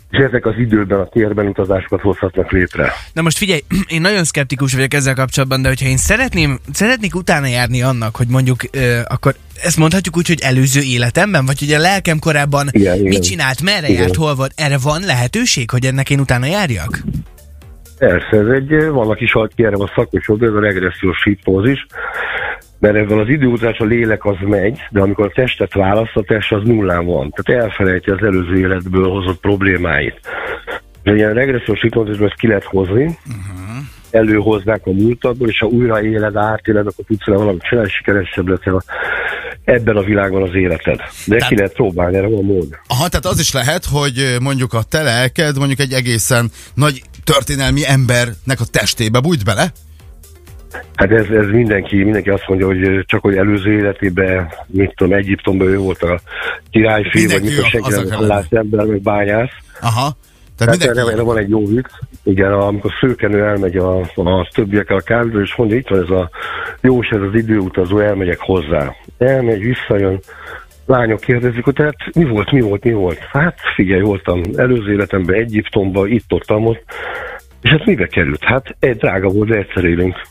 És 0.09 0.19
ezek 0.19 0.45
az 0.45 0.53
időben, 0.57 0.99
a 0.99 1.05
térben 1.05 1.47
utazásokat 1.47 2.01
hozhatnak 2.01 2.51
létre. 2.51 2.91
Na 3.13 3.21
most 3.21 3.37
figyelj, 3.37 3.59
én 3.95 4.01
nagyon 4.01 4.23
szkeptikus 4.23 4.73
vagyok 4.73 4.93
ezzel 4.93 5.13
kapcsolatban, 5.13 5.61
de 5.61 5.67
hogyha 5.67 5.87
én 5.87 5.97
szeretném, 5.97 6.59
szeretnék 6.73 7.15
utána 7.15 7.47
járni 7.47 7.81
annak, 7.81 8.15
hogy 8.15 8.27
mondjuk, 8.27 8.59
ö, 8.71 8.99
akkor 9.07 9.35
ezt 9.63 9.77
mondhatjuk 9.77 10.17
úgy, 10.17 10.27
hogy 10.27 10.41
előző 10.41 10.81
életemben, 10.81 11.45
vagy 11.45 11.59
hogy 11.59 11.71
a 11.73 11.79
lelkem 11.79 12.19
korábban 12.19 12.67
Igen, 12.71 12.95
igen. 12.95 13.07
mit 13.07 13.23
csinált, 13.23 13.61
merre 13.61 13.87
Igen. 13.87 14.01
járt, 14.01 14.15
hol 14.15 14.35
volt, 14.35 14.51
erre 14.55 14.77
van 14.77 15.01
lehetőség, 15.01 15.69
hogy 15.69 15.85
ennek 15.85 16.09
én 16.09 16.19
utána 16.19 16.45
járjak? 16.45 17.03
Persze, 18.07 18.37
ez 18.37 18.47
egy, 18.47 18.71
is 19.15 19.31
halt 19.31 19.53
ki 19.55 19.65
erre 19.65 19.75
a 19.75 19.91
szakosod, 19.95 20.43
ez 20.43 20.53
a 20.53 20.59
regressziós 20.59 21.23
hipnózis, 21.23 21.85
mert 22.79 22.95
ebben 22.95 23.19
az 23.19 23.27
időutazás 23.27 23.79
a 23.79 23.85
lélek 23.85 24.25
az 24.25 24.35
megy, 24.41 24.79
de 24.89 25.01
amikor 25.01 25.25
a 25.25 25.31
testet 25.35 25.73
választ, 25.73 26.15
a 26.15 26.23
test 26.23 26.51
az 26.51 26.63
nullán 26.63 27.05
van. 27.05 27.33
Tehát 27.35 27.63
elfelejti 27.63 28.09
az 28.09 28.23
előző 28.23 28.57
életből 28.57 29.09
hozott 29.09 29.39
problémáit. 29.39 30.19
De 31.03 31.15
ilyen 31.15 31.33
regressziós 31.33 31.81
hipnózisban 31.81 32.27
ezt 32.27 32.39
ki 32.39 32.47
lehet 32.47 32.63
hozni, 32.63 33.03
uh-huh. 33.03 33.83
előhoznák 34.11 34.81
a 34.85 34.91
múltadból, 34.91 35.49
és 35.49 35.59
ha 35.59 35.65
újra 35.65 36.03
éled, 36.03 36.35
átéled, 36.35 36.87
akkor 36.87 37.05
tudsz 37.07 37.25
vele 37.25 37.37
valamit 37.37 37.61
csinálni, 37.61 37.89
sikeresebb 37.89 38.47
leszel 38.47 38.83
ebben 39.63 39.95
a 39.97 40.01
világban 40.01 40.41
az 40.41 40.55
életed. 40.55 40.97
De 41.25 41.35
Tehát- 41.35 41.49
ki 41.49 41.55
lehet 41.55 41.73
próbálni, 41.73 42.17
erre 42.17 42.27
van 42.27 42.43
mód. 42.43 42.67
Aha, 42.87 43.07
tehát 43.07 43.25
az 43.25 43.39
is 43.39 43.53
lehet, 43.53 43.85
hogy 43.85 44.35
mondjuk 44.39 44.73
a 44.73 44.83
te 44.83 45.01
lelked 45.01 45.57
mondjuk 45.57 45.79
egy 45.79 45.93
egészen 45.93 46.51
nagy 46.73 47.01
történelmi 47.23 47.81
embernek 47.85 48.59
a 48.59 48.65
testébe 48.71 49.19
bújt 49.19 49.45
bele? 49.45 49.71
Hát 50.95 51.11
ez, 51.11 51.25
ez 51.25 51.45
mindenki, 51.51 52.03
mindenki 52.03 52.29
azt 52.29 52.47
mondja, 52.47 52.65
hogy 52.65 53.05
csak 53.05 53.21
hogy 53.21 53.35
előző 53.35 53.71
életében, 53.71 54.53
mit 54.67 54.93
tudom, 54.95 55.13
Egyiptomban 55.13 55.67
ő 55.67 55.77
volt 55.77 56.01
a 56.01 56.19
királyfi, 56.69 57.27
vagy 57.27 57.41
mit 57.41 57.55
tudom, 57.55 57.69
senki 57.69 58.09
nem 58.09 58.27
lát 58.27 58.53
ember, 58.53 58.85
meg 58.85 59.01
bányász. 59.01 59.51
Aha. 59.81 60.17
Tehát 60.57 60.79
Tehát 60.79 60.95
mindenki... 60.95 61.11
erre 61.11 61.21
van 61.21 61.37
egy 61.37 61.49
jó 61.49 61.65
vicc, 61.65 61.89
igen, 62.23 62.53
amikor 62.53 62.91
szőkenő 62.99 63.43
elmegy 63.43 63.77
a, 63.77 63.99
a 64.15 64.49
többiekkel 64.53 64.97
a 64.97 65.01
kávéra, 65.01 65.41
és 65.41 65.55
mondja, 65.55 65.77
itt 65.77 65.87
van 65.87 66.01
ez 66.01 66.09
a 66.09 66.29
jós, 66.81 67.07
ez 67.07 67.21
az 67.21 67.33
időutazó, 67.33 67.99
elmegyek 67.99 68.39
hozzá. 68.39 68.95
Elmegy, 69.17 69.61
visszajön, 69.61 70.19
lányok 70.85 71.19
kérdezik, 71.19 71.63
hogy 71.63 71.73
tehát 71.73 71.95
mi 72.13 72.23
volt, 72.23 72.51
mi 72.51 72.61
volt, 72.61 72.83
mi 72.83 72.91
volt? 72.91 73.17
Hát 73.17 73.59
figyelj, 73.75 74.01
voltam 74.01 74.41
előző 74.55 74.91
életemben 74.91 75.35
Egyiptomban, 75.35 76.11
itt 76.11 76.31
ott, 76.33 76.51
ott, 76.51 76.83
és 77.61 77.69
hát 77.69 77.85
mibe 77.85 78.07
került? 78.07 78.43
Hát 78.43 78.75
egy 78.79 78.97
drága 78.97 79.29
volt, 79.29 79.49
de 79.49 79.57
egyszer 79.57 79.83
élünk. 79.83 80.21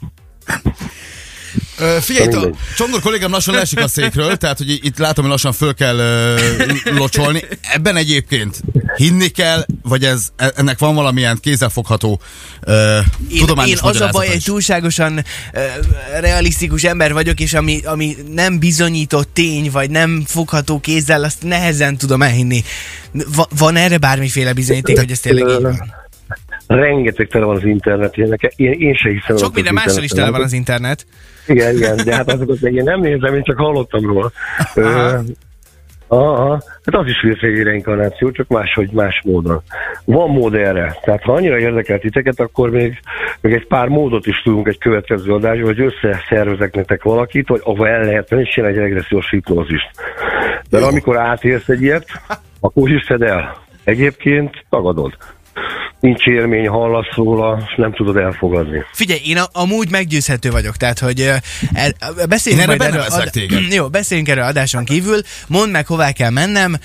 Figyelj, 2.01 2.27
itt 2.27 2.35
a. 2.35 2.51
Csongor 2.77 3.01
kollégám 3.01 3.31
lassan 3.31 3.55
leesik 3.55 3.79
a 3.79 3.89
székről, 3.89 4.37
tehát 4.37 4.59
hogy 4.59 4.71
itt 4.83 4.99
látom, 4.99 5.25
hogy 5.25 5.33
lassan 5.33 5.53
föl 5.53 5.75
kell 5.75 5.97
locsolni. 6.85 7.45
Ebben 7.61 7.97
egyébként 7.97 8.61
hinni 8.97 9.29
kell, 9.29 9.67
vagy 9.83 10.05
ez, 10.05 10.27
e- 10.37 10.53
ennek 10.57 10.79
van 10.79 10.95
valamilyen 10.95 11.39
kézzelfogható 11.41 12.21
ö, 12.61 12.99
Én, 13.31 13.39
tudományos 13.39 13.81
én 13.83 13.89
az 13.89 14.01
a 14.01 14.09
baj, 14.09 14.27
hogy 14.27 14.37
is? 14.37 14.43
túlságosan 14.43 15.13
uh, 15.15 15.63
realisztikus 16.21 16.85
ember 16.85 17.13
vagyok, 17.13 17.41
és 17.41 17.55
ami, 17.55 17.81
ami 17.85 18.17
nem 18.35 18.59
bizonyított 18.59 19.29
tény, 19.33 19.71
vagy 19.71 19.91
nem 19.91 20.25
fogható 20.27 20.81
kézzel, 20.81 21.25
azt 21.25 21.43
nehezen 21.43 21.97
tudom 21.97 22.23
elhinni. 22.23 22.65
Va, 23.35 23.49
van 23.59 23.77
erre 23.77 23.99
bármiféle 23.99 24.53
bizonyíték, 24.53 24.99
hogy 24.99 25.11
ez 25.11 25.21
tényleg 25.21 25.49
így 25.49 25.63
van? 25.63 26.02
Rengeteg 26.75 27.27
tele 27.29 27.45
van 27.45 27.57
az 27.57 27.65
internet, 27.65 28.17
ilyenek. 28.17 28.53
Én, 28.57 28.73
én 28.73 28.95
se 28.95 29.09
hiszem. 29.09 29.37
Sok 29.37 29.55
minden 29.55 29.75
mással 29.75 30.03
is 30.03 30.11
tele 30.11 30.31
van 30.31 30.43
az 30.43 30.53
internet. 30.53 31.07
Igen, 31.47 31.77
igen, 31.77 31.97
de 32.05 32.15
hát 32.15 32.33
azokat 32.33 32.61
meg 32.61 32.75
én 32.75 32.85
nem 32.85 33.01
nézem, 33.01 33.35
én 33.35 33.43
csak 33.43 33.59
hallottam 33.59 34.07
róla. 34.07 34.33
Ö, 34.75 35.19
Aha, 36.13 36.63
hát 36.85 36.95
az 36.95 37.07
is 37.07 37.21
hülyeségi 37.21 37.63
reinkarnáció, 37.63 38.31
csak 38.31 38.49
máshogy, 38.49 38.91
más 38.91 39.21
módon. 39.25 39.63
Van 40.05 40.31
mód 40.31 40.55
erre. 40.55 40.97
Tehát 41.05 41.23
ha 41.23 41.33
annyira 41.33 41.59
érdekel 41.59 41.99
titeket, 41.99 42.41
akkor 42.41 42.71
még, 42.71 43.01
még 43.41 43.53
egy 43.53 43.67
pár 43.67 43.89
módot 43.89 44.27
is 44.27 44.43
tudunk 44.43 44.69
egy 44.69 44.79
következő 44.79 45.33
adásban, 45.33 45.75
hogy 45.75 45.81
összeszervezek 45.81 46.75
nektek 46.75 47.03
valakit, 47.03 47.49
vagy 47.49 47.61
ahol 47.65 47.89
el 47.89 48.05
lehet 48.05 48.33
és 48.33 48.55
egy 48.55 48.77
regressziós 48.77 49.31
hipnózist. 49.31 49.91
De 50.71 50.79
Jó. 50.79 50.87
amikor 50.87 51.19
átérsz 51.19 51.69
egy 51.69 51.83
ilyet, 51.83 52.07
akkor 52.61 52.89
hiszed 52.89 53.23
el. 53.23 53.57
Egyébként 53.85 54.65
tagadod. 54.71 55.17
Nincs 56.01 56.27
élmény, 56.27 56.69
hallasz 56.69 57.15
róla, 57.15 57.63
és 57.69 57.75
nem 57.77 57.93
tudod 57.93 58.17
elfogadni. 58.17 58.85
Figyelj, 58.93 59.21
én 59.25 59.37
a, 59.37 59.49
amúgy 59.53 59.91
meggyőzhető 59.91 60.51
vagyok, 60.51 60.77
tehát 60.77 60.99
hogy 60.99 61.21
el, 61.73 61.93
beszéljünk 62.29 62.65
Én 62.65 62.71
erre 62.71 62.85
erről. 62.85 63.31
téged. 63.31 63.73
jó, 63.79 63.89
beszéljünk 63.89 64.29
erről 64.29 64.45
adáson 64.45 64.85
kívül. 64.85 65.21
Mondd 65.47 65.71
meg, 65.71 65.87
hová 65.87 66.13
kell 66.13 66.31
mennem. 66.31 66.79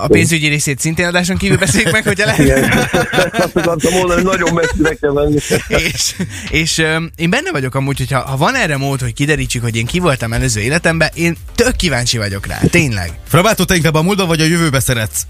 A 0.00 0.06
pénzügyi 0.06 0.48
részét 0.48 0.78
szintén 0.78 1.06
adáson 1.06 1.36
kívül 1.36 1.58
beszéljük 1.58 1.92
meg, 1.92 2.04
hogyha 2.04 2.24
lehet. 2.24 2.38
Igen, 2.38 2.88
azt 3.32 3.56
akartam 3.56 3.92
mondani, 3.92 4.22
hogy 4.22 4.38
nagyon 4.38 4.54
messzire 4.54 4.94
kell 4.94 5.12
menni. 5.12 5.38
és 5.68 6.14
és 6.50 6.78
én 7.16 7.30
benne 7.30 7.50
vagyok 7.50 7.74
amúgy, 7.74 7.98
hogy 7.98 8.10
ha, 8.10 8.20
ha 8.20 8.36
van 8.36 8.54
erre 8.54 8.76
mód, 8.76 9.00
hogy 9.00 9.14
kiderítsük, 9.14 9.62
hogy 9.62 9.76
én 9.76 9.86
ki 9.86 9.98
voltam 9.98 10.32
előző 10.32 10.60
életemben, 10.60 11.10
én 11.14 11.36
tök 11.54 11.76
kíváncsi 11.76 12.18
vagyok 12.18 12.46
rá, 12.46 12.58
tényleg. 12.70 13.10
Frabátó, 13.28 13.64
te 13.64 13.74
inkább 13.74 13.94
a 13.94 14.02
múltba 14.02 14.26
vagy 14.26 14.40
a 14.40 14.44
jövőbe 14.44 14.80
szeretsz 14.80 15.26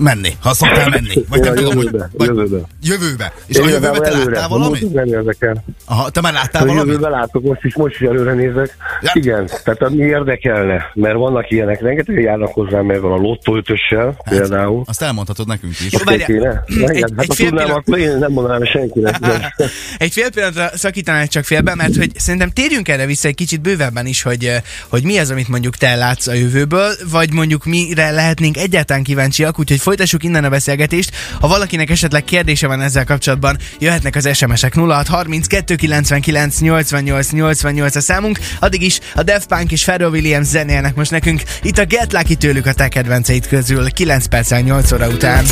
menni, 0.00 0.28
ha 0.40 0.54
szoktál 0.54 0.88
menni? 0.88 1.14
Vagy 1.28 1.40
nem 1.40 1.52
a 1.52 1.54
tudom, 1.54 1.74
hogy... 1.74 1.84
jövőbe, 1.84 2.10
Vagy 2.16 2.26
jövőbe. 2.26 2.58
jövőbe. 2.82 3.32
És 3.46 3.56
Én 3.56 3.62
a 3.62 3.68
jövőbe 3.68 3.98
te 3.98 4.04
előre. 4.10 4.24
láttál 4.30 4.44
A 4.44 4.48
valamit? 4.48 4.92
Nem 4.94 5.06
érdekel. 5.06 5.64
Aha, 5.84 6.10
te 6.10 6.20
már 6.20 6.32
láttál 6.32 6.62
A 6.62 6.66
valamit? 6.66 6.86
jövőbe 6.92 7.08
látok, 7.08 7.42
most 7.42 7.64
is, 7.64 7.74
most 7.74 7.94
is 7.94 8.00
előre 8.06 8.32
nézek. 8.32 8.76
Ja. 9.00 9.10
Igen, 9.14 9.46
tehát 9.64 9.82
ami 9.82 9.96
érdekelne, 9.96 10.90
mert 10.94 11.14
vannak 11.14 11.50
ilyenek, 11.50 11.80
rengeteg 11.80 12.20
járnak 12.22 12.52
hozzám 12.52 12.90
ezzel 12.90 13.12
a 13.12 13.16
lottó 13.16 13.56
ötössel, 13.56 14.16
például. 14.28 14.82
Azt 14.86 15.02
elmondhatod 15.02 15.46
nekünk 15.46 15.72
is. 15.80 15.92
Jó, 15.92 15.98
várjál. 16.04 16.26
Kéne? 16.26 16.64
Egy- 16.66 16.76
Igen, 16.76 16.90
egy 16.94 17.12
hát 17.16 17.26
ha 17.26 17.34
fél 17.34 17.46
tudnám, 17.48 17.64
pillanat. 17.64 17.88
akkor 17.88 17.98
én 17.98 18.18
nem 18.18 18.32
mondanám 18.32 18.64
senkinek. 18.64 19.16
Egy 19.98 20.12
fél 20.12 20.30
pillanatra 20.30 20.70
szakítanál 20.76 21.26
csak 21.28 21.44
félbe, 21.44 21.74
mert 21.74 21.96
hogy 21.96 22.10
szerintem 22.18 22.50
térjünk 22.50 22.88
erre 22.88 23.06
vissza 23.06 23.28
egy 23.28 23.34
kicsit 23.34 23.60
bővebben 23.60 24.06
is, 24.06 24.22
hogy, 24.22 24.44
ö, 24.44 24.54
hogy 24.88 25.02
mi 25.02 25.18
az, 25.18 25.30
amit 25.30 25.48
mondjuk 25.48 25.76
te 25.76 25.94
látsz 25.94 26.26
a 26.26 26.32
jövőből, 26.32 26.92
vagy 27.10 27.32
mondjuk 27.32 27.64
mire 27.64 28.10
lehetnénk 28.10 28.56
egyáltalán 28.56 29.02
kíváncsiak, 29.02 29.58
úgyhogy 29.58 29.78
folytassuk 29.90 30.24
innen 30.24 30.44
a 30.44 30.48
beszélgetést. 30.48 31.10
Ha 31.40 31.48
valakinek 31.48 31.90
esetleg 31.90 32.24
kérdése 32.24 32.66
van 32.66 32.80
ezzel 32.80 33.04
kapcsolatban, 33.04 33.58
jöhetnek 33.78 34.16
az 34.16 34.28
SMS-ek 34.36 34.74
0630 34.74 35.46
299 35.46 36.60
88 36.60 37.30
88 37.30 37.94
a 37.96 38.00
számunk, 38.00 38.38
addig 38.60 38.82
is 38.82 38.98
a 39.14 39.22
Def 39.22 39.46
Punk 39.46 39.72
és 39.72 39.84
Pharrell 39.84 40.10
Williams 40.10 40.46
zenélnek 40.46 40.94
most 40.94 41.10
nekünk. 41.10 41.42
Itt 41.62 41.78
a 41.78 41.84
Get 41.84 42.12
Lucky 42.12 42.34
tőlük 42.34 42.66
a 42.66 42.72
te 42.72 42.88
kedvenceid 42.88 43.46
közül 43.46 43.90
9 43.90 44.26
perccel 44.26 44.60
8 44.60 44.92
óra 44.92 45.08
után. 45.08 45.44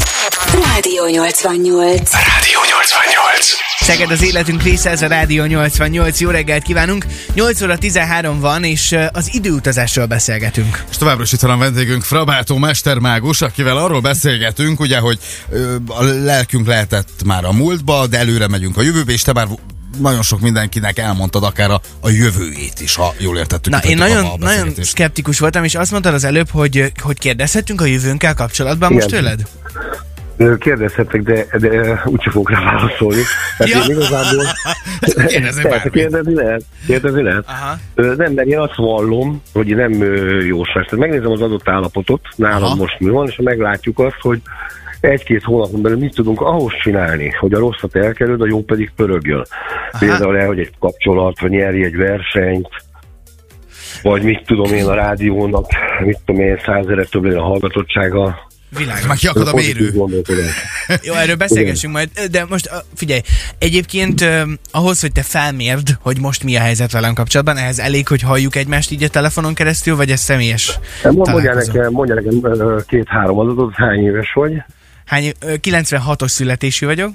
Rádió 0.52 1.06
88. 1.06 2.12
Rádió 2.12 2.67
88. 2.92 3.50
Szeged 3.80 4.10
az 4.10 4.22
életünk 4.22 4.62
része, 4.62 4.90
ez 4.90 5.02
a 5.02 5.06
Rádió 5.06 5.44
88. 5.44 6.20
Jó 6.20 6.30
reggelt 6.30 6.62
kívánunk! 6.62 7.06
8 7.34 7.62
óra 7.62 7.78
13 7.78 8.40
van, 8.40 8.64
és 8.64 8.96
az 9.12 9.28
időutazásról 9.34 10.06
beszélgetünk. 10.06 10.84
És 10.90 10.96
továbbra 10.96 11.22
is 11.22 11.32
itt 11.32 11.40
van 11.40 11.50
a 11.50 11.56
vendégünk 11.56 12.02
Frabátó 12.02 12.56
Mestermágus, 12.58 13.42
akivel 13.42 13.76
arról 13.76 14.00
beszélgetünk, 14.00 14.80
ugye, 14.80 14.98
hogy 14.98 15.18
ö, 15.50 15.76
a 15.86 16.02
lelkünk 16.02 16.66
lehetett 16.66 17.08
már 17.24 17.44
a 17.44 17.52
múltba, 17.52 18.06
de 18.06 18.18
előre 18.18 18.48
megyünk 18.48 18.76
a 18.76 18.82
jövőbe, 18.82 19.12
és 19.12 19.22
te 19.22 19.32
már 19.32 19.46
nagyon 19.98 20.22
sok 20.22 20.40
mindenkinek 20.40 20.98
elmondtad 20.98 21.44
akár 21.44 21.70
a, 21.70 21.80
a 22.00 22.08
jövőjét 22.10 22.80
is, 22.80 22.94
ha 22.94 23.14
jól 23.18 23.38
értettük. 23.38 23.72
Na, 23.72 23.78
én 23.78 24.00
a- 24.00 24.04
a 24.04 24.08
nagyon, 24.08 24.38
nagyon 24.38 24.74
szkeptikus 24.82 25.38
voltam, 25.38 25.64
és 25.64 25.74
azt 25.74 25.90
mondtad 25.90 26.14
az 26.14 26.24
előbb, 26.24 26.50
hogy, 26.50 26.92
hogy 27.02 27.18
kérdezhetünk 27.18 27.80
a 27.80 27.84
jövőnkkel 27.84 28.34
kapcsolatban 28.34 28.90
Igen. 28.92 29.02
most 29.02 29.14
tőled? 29.14 29.46
Kérdezhetek, 30.58 31.22
de, 31.22 31.46
de 31.58 32.02
úgyse 32.06 32.30
fogok 32.30 32.50
rá 32.50 32.60
válaszolni. 32.64 33.22
Tehát 33.58 33.72
Ja. 33.72 33.80
én 33.92 33.96
igazából... 33.96 34.44
Kérdezni 35.26 35.62
bármit. 35.62 35.92
kérdezni 35.92 36.34
lehet. 36.34 36.62
Kérdezni 36.86 37.22
lehet. 37.22 37.44
Aha. 37.46 37.76
Nem, 37.94 38.32
mert 38.32 38.48
én 38.48 38.58
azt 38.58 38.76
vallom, 38.76 39.42
hogy 39.52 39.76
nem 39.76 39.92
jóslás. 40.44 40.86
Tehát 40.86 41.06
megnézem 41.06 41.30
az 41.30 41.40
adott 41.40 41.68
állapotot, 41.68 42.20
nálam 42.36 42.62
Aha. 42.62 42.74
most 42.74 43.00
mi 43.00 43.08
van, 43.08 43.26
és 43.26 43.40
meglátjuk 43.42 43.98
azt, 43.98 44.20
hogy 44.20 44.40
egy-két 45.00 45.42
hónapon 45.42 45.82
belül 45.82 45.98
mit 45.98 46.14
tudunk 46.14 46.40
ahhoz 46.40 46.72
csinálni, 46.82 47.30
hogy 47.40 47.54
a 47.54 47.58
rosszat 47.58 47.96
elkerüld, 47.96 48.40
a 48.40 48.46
jó 48.46 48.62
pedig 48.62 48.90
pörögjön. 48.96 49.44
Aha. 49.92 49.98
Például 49.98 50.38
el, 50.38 50.46
hogy 50.46 50.58
egy 50.58 50.72
kapcsolat, 50.78 51.40
vagy 51.40 51.50
nyerj 51.50 51.84
egy 51.84 51.96
versenyt, 51.96 52.68
vagy 54.02 54.22
mit 54.22 54.46
tudom 54.46 54.72
én 54.72 54.84
a 54.86 54.94
rádiónak, 54.94 55.66
mit 56.04 56.18
tudom 56.24 56.42
én, 56.42 56.60
százere 56.64 57.04
több 57.04 57.24
legyen 57.24 57.38
a 57.38 57.44
hallgatottsága. 57.44 58.47
Világos. 58.76 59.06
Már 59.06 59.16
kiakad 59.16 59.48
a 59.48 59.54
mérő. 59.54 59.94
Jó, 61.02 61.14
erről 61.14 61.36
beszélgessünk 61.36 61.92
majd, 61.92 62.10
de 62.30 62.44
most 62.48 62.70
figyelj, 62.94 63.20
egyébként 63.58 64.24
ahhoz, 64.70 65.00
hogy 65.00 65.12
te 65.12 65.22
felmérd, 65.22 65.96
hogy 66.00 66.20
most 66.20 66.44
mi 66.44 66.56
a 66.56 66.60
helyzet 66.60 66.92
velem 66.92 67.14
kapcsolatban, 67.14 67.56
ehhez 67.56 67.78
elég, 67.78 68.08
hogy 68.08 68.22
halljuk 68.22 68.56
egymást 68.56 68.90
így 68.90 69.02
a 69.02 69.08
telefonon 69.08 69.54
keresztül, 69.54 69.96
vagy 69.96 70.10
ez 70.10 70.20
személyes 70.20 70.78
Hát 71.02 71.12
Mondja 71.12 71.54
nekem, 71.54 71.92
mondja 71.92 72.14
nekem 72.14 72.82
két-három 72.86 73.38
adatot, 73.38 73.74
hány 73.74 74.04
éves 74.04 74.32
vagy? 74.34 74.52
Hány, 75.04 75.22
év- 75.22 75.36
ö, 75.40 75.54
96-os 75.62 76.28
születésű 76.30 76.86
vagyok, 76.86 77.10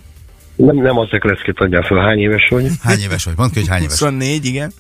Nem, 0.56 0.76
nem 0.76 0.98
az 0.98 1.08
ekreszkét 1.12 1.60
adjál 1.60 1.82
fel, 1.82 1.98
hány 1.98 2.20
éves 2.20 2.48
vagy? 2.50 2.68
Hány 2.84 3.00
éves 3.00 3.24
vagy? 3.24 3.34
Mondd 3.38 3.52
ki, 3.52 3.60
hogy 3.60 3.68
hány 3.70 3.82
éves. 3.82 3.92
24, 4.00 4.46
igen. 4.46 4.74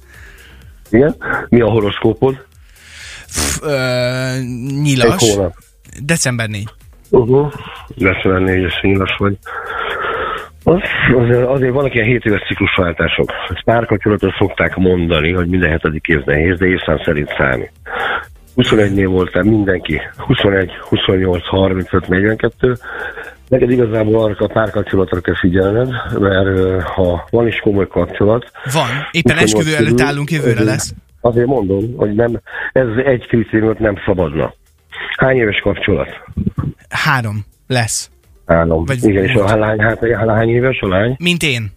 Igen? 0.90 1.16
Mi 1.50 1.62
a 1.62 1.70
horoszkópod? 1.70 2.46
Pff, 3.26 3.58
ö, 3.62 4.30
Egy 4.34 4.46
nyilas, 4.82 5.22
hónap. 5.34 5.56
December 6.02 6.50
4. 6.50 6.68
Uh-huh. 7.10 7.52
Lesz 7.96 8.24
négyes 8.24 8.82
nyilas 8.82 9.16
vagy. 9.18 9.38
Az, 10.64 10.80
azért, 11.18 11.48
azért 11.48 11.74
vannak 11.74 11.94
ilyen 11.94 12.08
7 12.08 12.26
éves 12.26 12.42
ciklusváltások. 12.48 13.32
Ezt 13.50 13.64
párkapcsolatot 13.64 14.34
szokták 14.38 14.76
mondani, 14.76 15.32
hogy 15.32 15.48
minden 15.48 15.70
hetedik 15.70 16.08
év 16.08 16.24
nehéz, 16.26 16.58
de 16.58 16.66
évszám 16.66 17.02
szerint 17.04 17.30
számít. 17.38 17.72
21-nél 18.56 19.08
voltál 19.10 19.44
mindenki, 19.44 20.02
21, 20.18 20.72
28, 20.90 21.48
35, 21.48 22.08
42. 22.08 22.76
Neked 23.48 23.72
igazából 23.72 24.24
arra 24.24 24.36
a 24.38 24.48
párkapcsolatra 24.48 25.22
kell 25.22 25.36
figyelned, 25.40 25.90
mert 26.20 26.82
ha 26.84 27.28
van 27.30 27.48
is 27.48 27.60
komoly 27.60 27.88
kapcsolat, 27.88 28.52
Van, 28.74 28.90
éppen 29.12 29.38
28 29.38 29.42
esküvő 29.42 29.76
előtt 29.76 30.02
állunk, 30.02 30.32
jövőre 30.32 30.64
lesz. 30.64 30.94
Azért 31.22 31.48
mondom, 31.48 31.94
hogy 31.98 32.14
nem, 32.14 32.40
ez 32.72 32.88
egy 33.06 33.28
kritériumot 33.28 33.80
nem 33.80 33.96
szabadna. 34.06 34.54
Hány 35.18 35.38
éves 35.38 35.60
kapcsolat? 35.60 36.10
Három 36.90 37.46
lesz. 37.68 38.10
Három. 38.46 38.86
Vagy 38.86 39.04
Igen, 39.04 39.24
és 39.24 39.34
a 39.34 39.56
lány, 39.58 39.80
hát 39.80 40.02
a 40.04 40.26
lány 40.26 40.50
éves 40.50 40.80
a 40.80 40.88
lány? 40.88 41.16
Mint 41.20 41.44
én. 41.44 41.72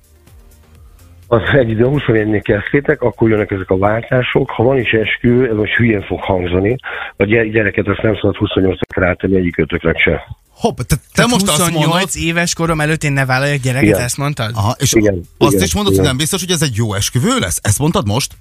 Az 1.29 1.41
egy 1.53 1.71
idő 1.71 1.85
21-nél 1.89 2.41
kezdtétek, 2.43 3.03
akkor 3.03 3.29
jönnek 3.31 3.51
ezek 3.51 3.71
a 3.71 3.79
váltások. 3.79 4.51
Ha 4.51 4.63
van 4.63 4.79
is 4.79 4.91
eskü, 4.91 5.45
ez 5.49 5.57
most 5.57 5.73
hülyén 5.75 6.03
fog 6.03 6.21
hangzani, 6.21 6.77
a 7.17 7.25
gy- 7.25 7.51
gyereket 7.51 7.87
azt 7.89 8.03
nem 8.03 8.15
szabad 8.15 8.37
28-ra 8.39 8.97
rátenni 8.97 9.37
egyik 9.37 9.59
ötöknek 9.59 9.99
se. 9.99 10.23
Hopp, 10.51 10.77
te, 10.77 10.85
te 10.97 10.97
Tehát 11.15 11.31
most 11.31 11.49
azt 11.49 11.59
28 11.59 11.87
mondod, 11.87 12.09
éves 12.15 12.55
korom 12.55 12.81
előtt 12.81 13.05
én 13.05 13.13
ne 13.13 13.27
vállaljak 13.27 13.61
gyereket, 13.61 13.89
Igen. 13.89 14.01
ezt 14.01 14.17
mondtad? 14.17 14.51
Aha, 14.55 14.75
és 14.79 14.93
Igen, 14.93 15.21
azt 15.39 15.53
igen, 15.53 15.65
is 15.65 15.75
mondod, 15.75 15.93
igen. 15.93 16.05
hogy 16.05 16.13
nem 16.13 16.21
biztos, 16.21 16.41
hogy 16.41 16.51
ez 16.51 16.63
egy 16.63 16.75
jó 16.77 16.95
esküvő 16.95 17.39
lesz? 17.39 17.59
Ezt 17.63 17.79
mondtad 17.79 18.07
most? 18.07 18.35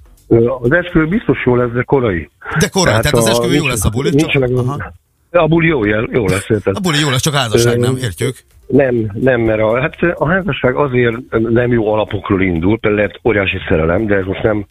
Az 0.60 0.72
esküvő 0.72 1.06
biztos 1.06 1.42
jó 1.44 1.56
lesz, 1.56 1.70
de 1.70 1.82
korai. 1.82 2.30
De 2.58 2.68
korai, 2.68 2.92
tehát 2.92 3.12
az 3.12 3.26
a- 3.26 3.30
esküvő 3.30 3.52
jó 3.54 3.58
nincs- 3.60 3.68
lesz 3.72 3.84
a 3.84 3.88
buli, 3.90 4.10
Nincs 4.10 4.30
csak- 4.30 4.40
meg, 4.42 4.50
aha. 4.56 4.92
a 5.30 5.46
buli 5.46 5.66
jó, 5.68 5.84
jó 5.84 6.26
lesz, 6.26 6.48
érted? 6.48 6.76
A 6.76 6.80
buli 6.80 6.98
jó 7.00 7.10
lesz, 7.10 7.20
csak 7.20 7.34
házasság, 7.34 7.78
nem? 7.78 7.96
Értjük? 7.96 8.36
Nem, 8.66 9.10
nem, 9.14 9.40
mert 9.40 9.60
a, 9.60 9.80
hát 9.80 9.96
a 10.14 10.28
házasság 10.28 10.74
azért 10.76 11.16
nem 11.30 11.72
jó 11.72 11.92
alapokról 11.92 12.42
indul, 12.42 12.78
például 12.78 12.94
lehet 13.02 13.20
óriási 13.24 13.58
szerelem, 13.68 14.06
de 14.06 14.14
ez 14.16 14.24
most 14.24 14.42
nem 14.42 14.66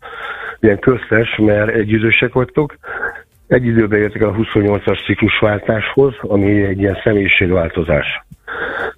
ilyen 0.60 0.80
köztes, 0.80 1.36
mert 1.38 1.70
egyidősek 1.76 2.34
vagytok. 2.34 2.76
Egy 3.48 3.65
időben 3.65 4.00
értek 4.00 4.22
a 4.22 4.34
28-as 4.34 5.06
ciklusváltáshoz, 5.06 6.13
ami 6.22 6.62
egy 6.63 6.80
ilyen 6.80 6.98
személyiségváltozás. 7.04 8.06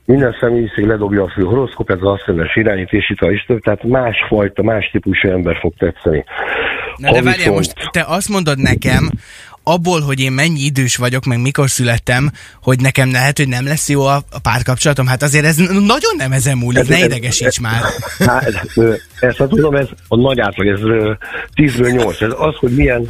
Minden 0.07 0.35
személyiség 0.39 0.85
ledobja 0.85 1.23
a 1.23 1.29
fő 1.35 1.43
horoszkop, 1.43 1.89
ez 1.89 1.97
az 2.01 2.07
aszcendens 2.07 2.55
irányít, 2.55 2.91
és 2.91 3.09
itt 3.09 3.31
is 3.31 3.45
több, 3.47 3.59
tehát 3.61 3.83
másfajta, 3.83 4.63
más 4.63 4.89
típusú 4.91 5.29
ember 5.29 5.57
fog 5.59 5.73
tetszeni. 5.77 6.23
Na 6.97 7.11
de 7.11 7.21
várjál, 7.21 7.35
viszont- 7.35 7.55
most 7.55 7.73
te 7.91 8.03
azt 8.07 8.29
mondod 8.29 8.57
nekem, 8.59 9.09
abból, 9.63 10.01
hogy 10.01 10.19
én 10.19 10.31
mennyi 10.31 10.59
idős 10.59 10.95
vagyok, 10.95 11.25
meg 11.25 11.41
mikor 11.41 11.69
születtem, 11.69 12.31
hogy 12.61 12.79
nekem 12.81 13.11
lehet, 13.11 13.37
hogy 13.37 13.47
nem 13.47 13.65
lesz 13.65 13.89
jó 13.89 14.01
a, 14.05 14.15
a 14.31 14.39
párkapcsolatom, 14.41 15.07
hát 15.07 15.23
azért 15.23 15.45
ez 15.45 15.57
nagyon 15.85 16.15
nem 16.17 16.31
ezen 16.31 16.57
múlik, 16.57 16.79
Ez- 16.79 16.87
ne 16.87 16.95
ez- 16.95 17.03
idegesíts 17.05 17.59
már. 17.61 17.81
Hát, 18.27 18.45
ezt 19.19 19.37
hát 19.37 19.47
tudom, 19.49 19.75
ez 19.75 19.87
a 20.07 20.15
nagy 20.15 20.39
átlag, 20.39 20.67
ez 20.67 20.81
ö, 20.81 21.11
10-ből 21.55 21.91
8. 21.91 22.21
Ez 22.21 22.33
az, 22.37 22.55
hogy 22.55 22.75
milyen, 22.75 23.07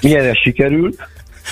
milyen 0.00 0.24
ez 0.24 0.36
sikerült, 0.38 1.08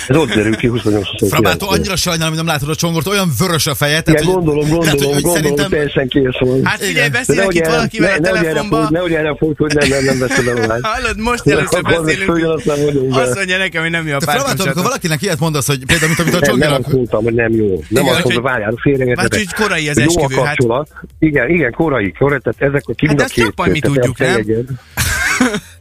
ez 0.07 0.15
ott 0.15 0.29
derül 0.33 0.55
ki 0.55 0.67
28 0.67 1.27
Frabátó, 1.29 1.69
annyira 1.69 1.95
sajnálom, 1.95 2.27
hogy 2.33 2.37
nem 2.43 2.53
látod 2.53 2.69
a 2.69 2.75
csongort, 2.75 3.07
olyan 3.07 3.29
vörös 3.39 3.67
a 3.67 3.75
feje. 3.75 4.01
Igen, 4.05 4.23
hogy- 4.23 4.33
gondolom, 4.33 4.59
tehát, 4.59 4.69
gondolom, 4.69 4.95
hogy- 4.95 5.13
hogy 5.13 5.21
gondolom, 5.21 5.43
szerintem- 5.43 5.69
teljesen 5.69 6.07
kész 6.07 6.39
van. 6.39 6.59
Hát 6.65 6.83
figyelj, 6.83 7.09
beszélek 7.09 7.53
itt 7.53 7.65
valakivel 7.65 8.09
a 8.09 8.19
ne- 8.19 8.19
nehogy 8.19 8.37
erre 8.37 8.47
telefonba. 8.47 8.77
fog- 8.81 8.91
Nehogy 8.91 9.13
erre 9.13 9.35
fogsz, 9.37 9.57
hogy 9.57 9.73
nem, 9.73 9.89
nem, 9.89 10.03
nem 10.03 10.19
veszed 10.19 10.47
el. 10.47 10.79
Hallod, 10.81 11.17
most 11.19 11.47
először 11.47 11.81
beszélünk. 11.81 13.15
Azt 13.15 13.35
mondja 13.35 13.57
nekem, 13.57 13.81
hogy 13.81 13.91
nem 13.91 14.07
jó 14.07 14.15
a 14.15 14.21
Frabátó, 14.21 14.63
amikor 14.63 14.83
valakinek 14.83 15.21
ilyet 15.21 15.39
mondasz, 15.39 15.67
hogy 15.67 15.85
például, 15.85 16.07
mint 16.17 16.19
amit 16.19 16.33
a 16.33 16.55
Nem, 16.55 16.57
nem 16.57 16.73
azt 16.83 16.91
mondtam, 16.93 17.23
hogy 17.23 17.33
nem 17.33 17.51
jó. 17.51 17.67
Nem 17.67 18.03
Igen, 18.03 18.13
azt 18.15 18.23
mondtam, 18.23 18.43
várjál, 18.43 18.73
félreértetek. 18.81 19.29
Bácsi, 19.31 19.45
hogy 19.45 19.65
korai 19.65 19.89
az 19.89 19.97
Jó 19.97 20.03
a 20.03 20.05
esküvő, 20.07 20.35
hát- 20.41 20.45
kapcsolat. 20.55 20.87
Igen, 21.19 21.49
igen, 21.49 21.71
korai, 21.71 22.11
korai, 22.19 22.39
tehát 22.43 22.73
ezek 22.73 22.83
a 22.85 22.93
Hát 23.07 23.19
a 23.19 23.23
azt 23.23 23.33
csak 23.33 23.45
két. 23.45 23.53
majd 23.55 23.71
mi 23.71 23.79
tehát 23.79 23.97
tudjuk, 23.97 24.17
nem? 24.17 24.65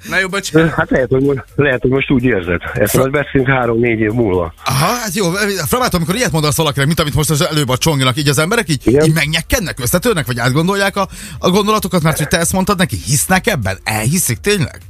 Na 0.09 0.19
jó, 0.19 0.29
bocsánat. 0.29 0.75
Hát 0.75 0.91
lehet, 0.91 1.09
hogy, 1.11 1.23
most, 1.23 1.45
lehet, 1.57 1.81
hogy 1.81 1.91
most 1.91 2.11
úgy 2.11 2.25
érzed. 2.25 2.61
Ezt 2.75 2.97
majd 2.97 3.11
beszélünk 3.11 3.51
három-négy 3.51 4.01
év 4.01 4.11
múlva. 4.11 4.55
Aha, 4.65 4.87
hát 4.87 5.15
jó, 5.15 5.31
Frabátó, 5.67 5.97
amikor 5.97 6.15
ilyet 6.15 6.33
mondasz 6.33 6.57
valakinek, 6.57 6.87
mint 6.87 7.01
amit 7.01 7.15
most 7.15 7.31
az 7.31 7.47
előbb 7.51 7.69
a 7.69 7.77
csonginak, 7.77 8.17
így 8.17 8.29
az 8.29 8.39
emberek 8.39 8.69
így, 8.69 8.87
Igen. 8.87 9.05
így 9.05 9.15
megnyekkednek, 9.15 9.81
összetörnek, 9.81 10.27
vagy 10.27 10.39
átgondolják 10.39 10.97
a, 10.97 11.09
a 11.39 11.51
gondolatokat, 11.51 12.03
mert 12.03 12.19
hogy 12.19 12.29
te 12.29 12.39
ezt 12.39 12.53
mondtad 12.53 12.79
neki, 12.79 12.97
hisznek 13.07 13.47
ebben? 13.47 13.79
Elhiszik 13.85 14.39
tényleg? 14.39 14.81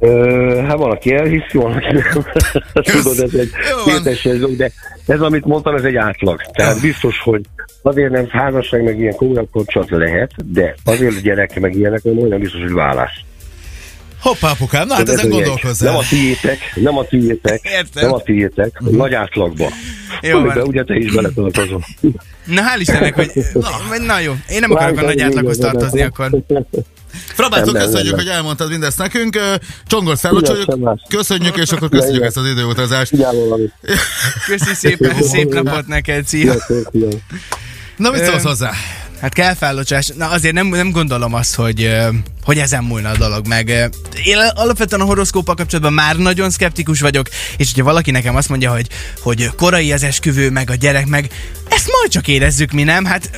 Ö, 0.00 0.62
hát 0.66 0.76
van, 0.76 0.90
aki 0.90 1.14
elhiszi, 1.14 1.58
van, 1.58 1.72
aki 1.72 1.92
nem. 1.92 2.24
Tudod, 3.02 3.20
ez 3.20 3.34
egy 3.34 3.50
kérdéses 3.84 4.38
dolog, 4.38 4.56
de 4.56 4.72
ez, 5.06 5.20
amit 5.20 5.44
mondtam, 5.44 5.74
ez 5.74 5.84
egy 5.84 5.96
átlag. 5.96 6.40
Tehát 6.52 6.80
biztos, 6.80 7.18
hogy 7.18 7.40
azért 7.82 8.10
nem 8.10 8.28
házasság, 8.28 8.82
meg 8.82 8.98
ilyen 8.98 9.14
komolyabb 9.14 9.48
kapcsolat 9.52 9.90
lehet, 9.90 10.30
de 10.52 10.74
azért 10.84 11.22
gyerek, 11.22 11.60
meg 11.60 11.74
ilyenek, 11.74 12.02
hogy 12.02 12.14
nem 12.14 12.40
biztos, 12.40 12.60
hogy 12.60 12.72
vállás. 12.72 13.24
Hoppá, 14.24 14.50
apukám, 14.50 14.86
na 14.86 14.94
hát 14.94 15.02
Ez 15.02 15.14
ezen 15.14 15.24
egy- 15.24 15.30
Nem 15.30 15.38
gondolkozzál. 15.40 15.96
a 15.96 16.02
tiétek, 16.08 16.58
nem 16.74 16.98
a 16.98 17.04
tiétek, 17.04 17.60
Értem. 17.64 18.04
nem 18.04 18.12
a 18.12 18.22
tiétek, 18.22 18.80
nagy 18.80 19.14
átlagba. 19.14 19.68
Jó 20.22 20.32
van. 20.32 20.42
Amiben 20.42 20.66
ugye 20.66 20.84
te 20.84 20.94
is 20.94 21.12
beletartozol. 21.12 21.84
Na 22.44 22.62
hál' 22.62 22.80
Istennek, 22.80 23.14
hogy... 23.14 23.30
Na, 23.52 23.98
na 24.06 24.18
jó, 24.18 24.32
én 24.48 24.60
nem 24.60 24.70
akarok 24.70 24.98
a 24.98 25.02
nagy 25.02 25.20
átlaghoz 25.20 25.56
tartozni 25.56 26.02
akkor. 26.02 26.30
Nem, 27.36 27.64
köszönjük, 27.72 28.14
hogy 28.14 28.28
elmondtad 28.28 28.70
mindezt 28.70 28.98
nekünk. 28.98 29.38
Csongor 29.86 30.16
más. 30.78 31.00
köszönjük, 31.08 31.56
és 31.56 31.70
akkor 31.72 31.88
köszönjük 31.88 32.22
ezt 32.22 32.36
az 32.36 32.46
időutazást. 32.46 33.12
Köszi 34.46 34.74
szépen, 34.74 35.22
szép 35.22 35.52
napot 35.52 35.86
neked, 35.86 36.26
szia! 36.26 36.54
Na, 37.96 38.10
mit 38.10 38.24
szólsz 38.24 38.42
hozzá? 38.42 38.70
Hát 39.24 39.32
kell 39.32 39.54
fellocsás. 39.54 40.06
Na 40.16 40.28
azért 40.28 40.54
nem, 40.54 40.66
nem 40.66 40.90
gondolom 40.90 41.34
azt, 41.34 41.54
hogy, 41.54 41.96
hogy 42.42 42.58
ezen 42.58 42.84
múlna 42.84 43.10
a 43.10 43.16
dolog 43.16 43.46
meg. 43.46 43.68
Én 44.24 44.36
alapvetően 44.54 45.00
a 45.00 45.04
horoszkóppal 45.04 45.54
kapcsolatban 45.54 45.92
már 45.92 46.16
nagyon 46.16 46.50
szkeptikus 46.50 47.00
vagyok, 47.00 47.28
és 47.56 47.68
hogyha 47.68 47.84
valaki 47.84 48.10
nekem 48.10 48.36
azt 48.36 48.48
mondja, 48.48 48.72
hogy, 48.72 48.86
hogy 49.20 49.50
korai 49.56 49.92
az 49.92 50.02
esküvő, 50.02 50.50
meg 50.50 50.70
a 50.70 50.74
gyerek, 50.74 51.06
meg 51.06 51.30
ezt 51.68 51.90
majd 51.98 52.10
csak 52.10 52.28
érezzük 52.28 52.72
mi, 52.72 52.82
nem? 52.82 53.04
Hát 53.04 53.30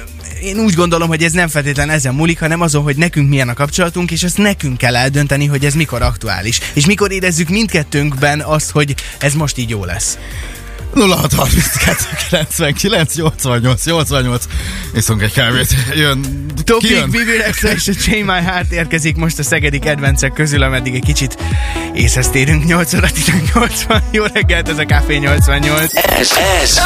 én 0.42 0.58
úgy 0.58 0.74
gondolom, 0.74 1.08
hogy 1.08 1.22
ez 1.22 1.32
nem 1.32 1.48
feltétlen 1.48 1.90
ezen 1.90 2.14
múlik, 2.14 2.38
hanem 2.38 2.60
azon, 2.60 2.82
hogy 2.82 2.96
nekünk 2.96 3.28
milyen 3.28 3.48
a 3.48 3.54
kapcsolatunk, 3.54 4.10
és 4.10 4.22
ezt 4.22 4.38
nekünk 4.38 4.78
kell 4.78 4.96
eldönteni, 4.96 5.46
hogy 5.46 5.64
ez 5.64 5.74
mikor 5.74 6.02
aktuális. 6.02 6.60
És 6.72 6.86
mikor 6.86 7.12
érezzük 7.12 7.48
mindkettőnkben 7.48 8.40
azt, 8.40 8.70
hogy 8.70 8.94
ez 9.18 9.34
most 9.34 9.58
így 9.58 9.70
jó 9.70 9.84
lesz. 9.84 10.18
0632 10.96 11.96
99 12.28 13.14
88 13.14 13.84
88 13.84 14.44
Iszunk 14.94 15.22
egy 15.22 15.32
kávét. 15.32 15.68
Jön. 15.94 16.46
Topic, 16.64 16.88
kijön? 16.88 17.10
Bibi 17.10 17.36
Rexha 17.36 17.68
és 17.68 17.88
a 17.88 17.92
Chain 17.92 18.24
My 18.24 18.40
Heart 18.40 18.72
érkezik 18.72 19.16
most 19.16 19.38
a 19.38 19.42
szegedi 19.42 19.78
kedvencek 19.78 20.32
közül, 20.32 20.62
ameddig 20.62 20.94
egy 20.94 21.04
kicsit 21.04 21.36
észhez 21.94 22.28
térünk 22.28 22.64
8 22.64 22.94
óra 22.94 23.08
18 23.10 23.82
van. 23.82 24.02
Jó 24.10 24.24
reggelt, 24.32 24.68
ez 24.68 24.78
a 24.78 24.84
Café 24.84 25.16
88. 25.16 25.90
Ez, 25.94 26.30
ez 26.62 26.76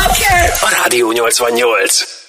a 0.61 0.68
Rádió 0.83 1.12
88. 1.12 2.19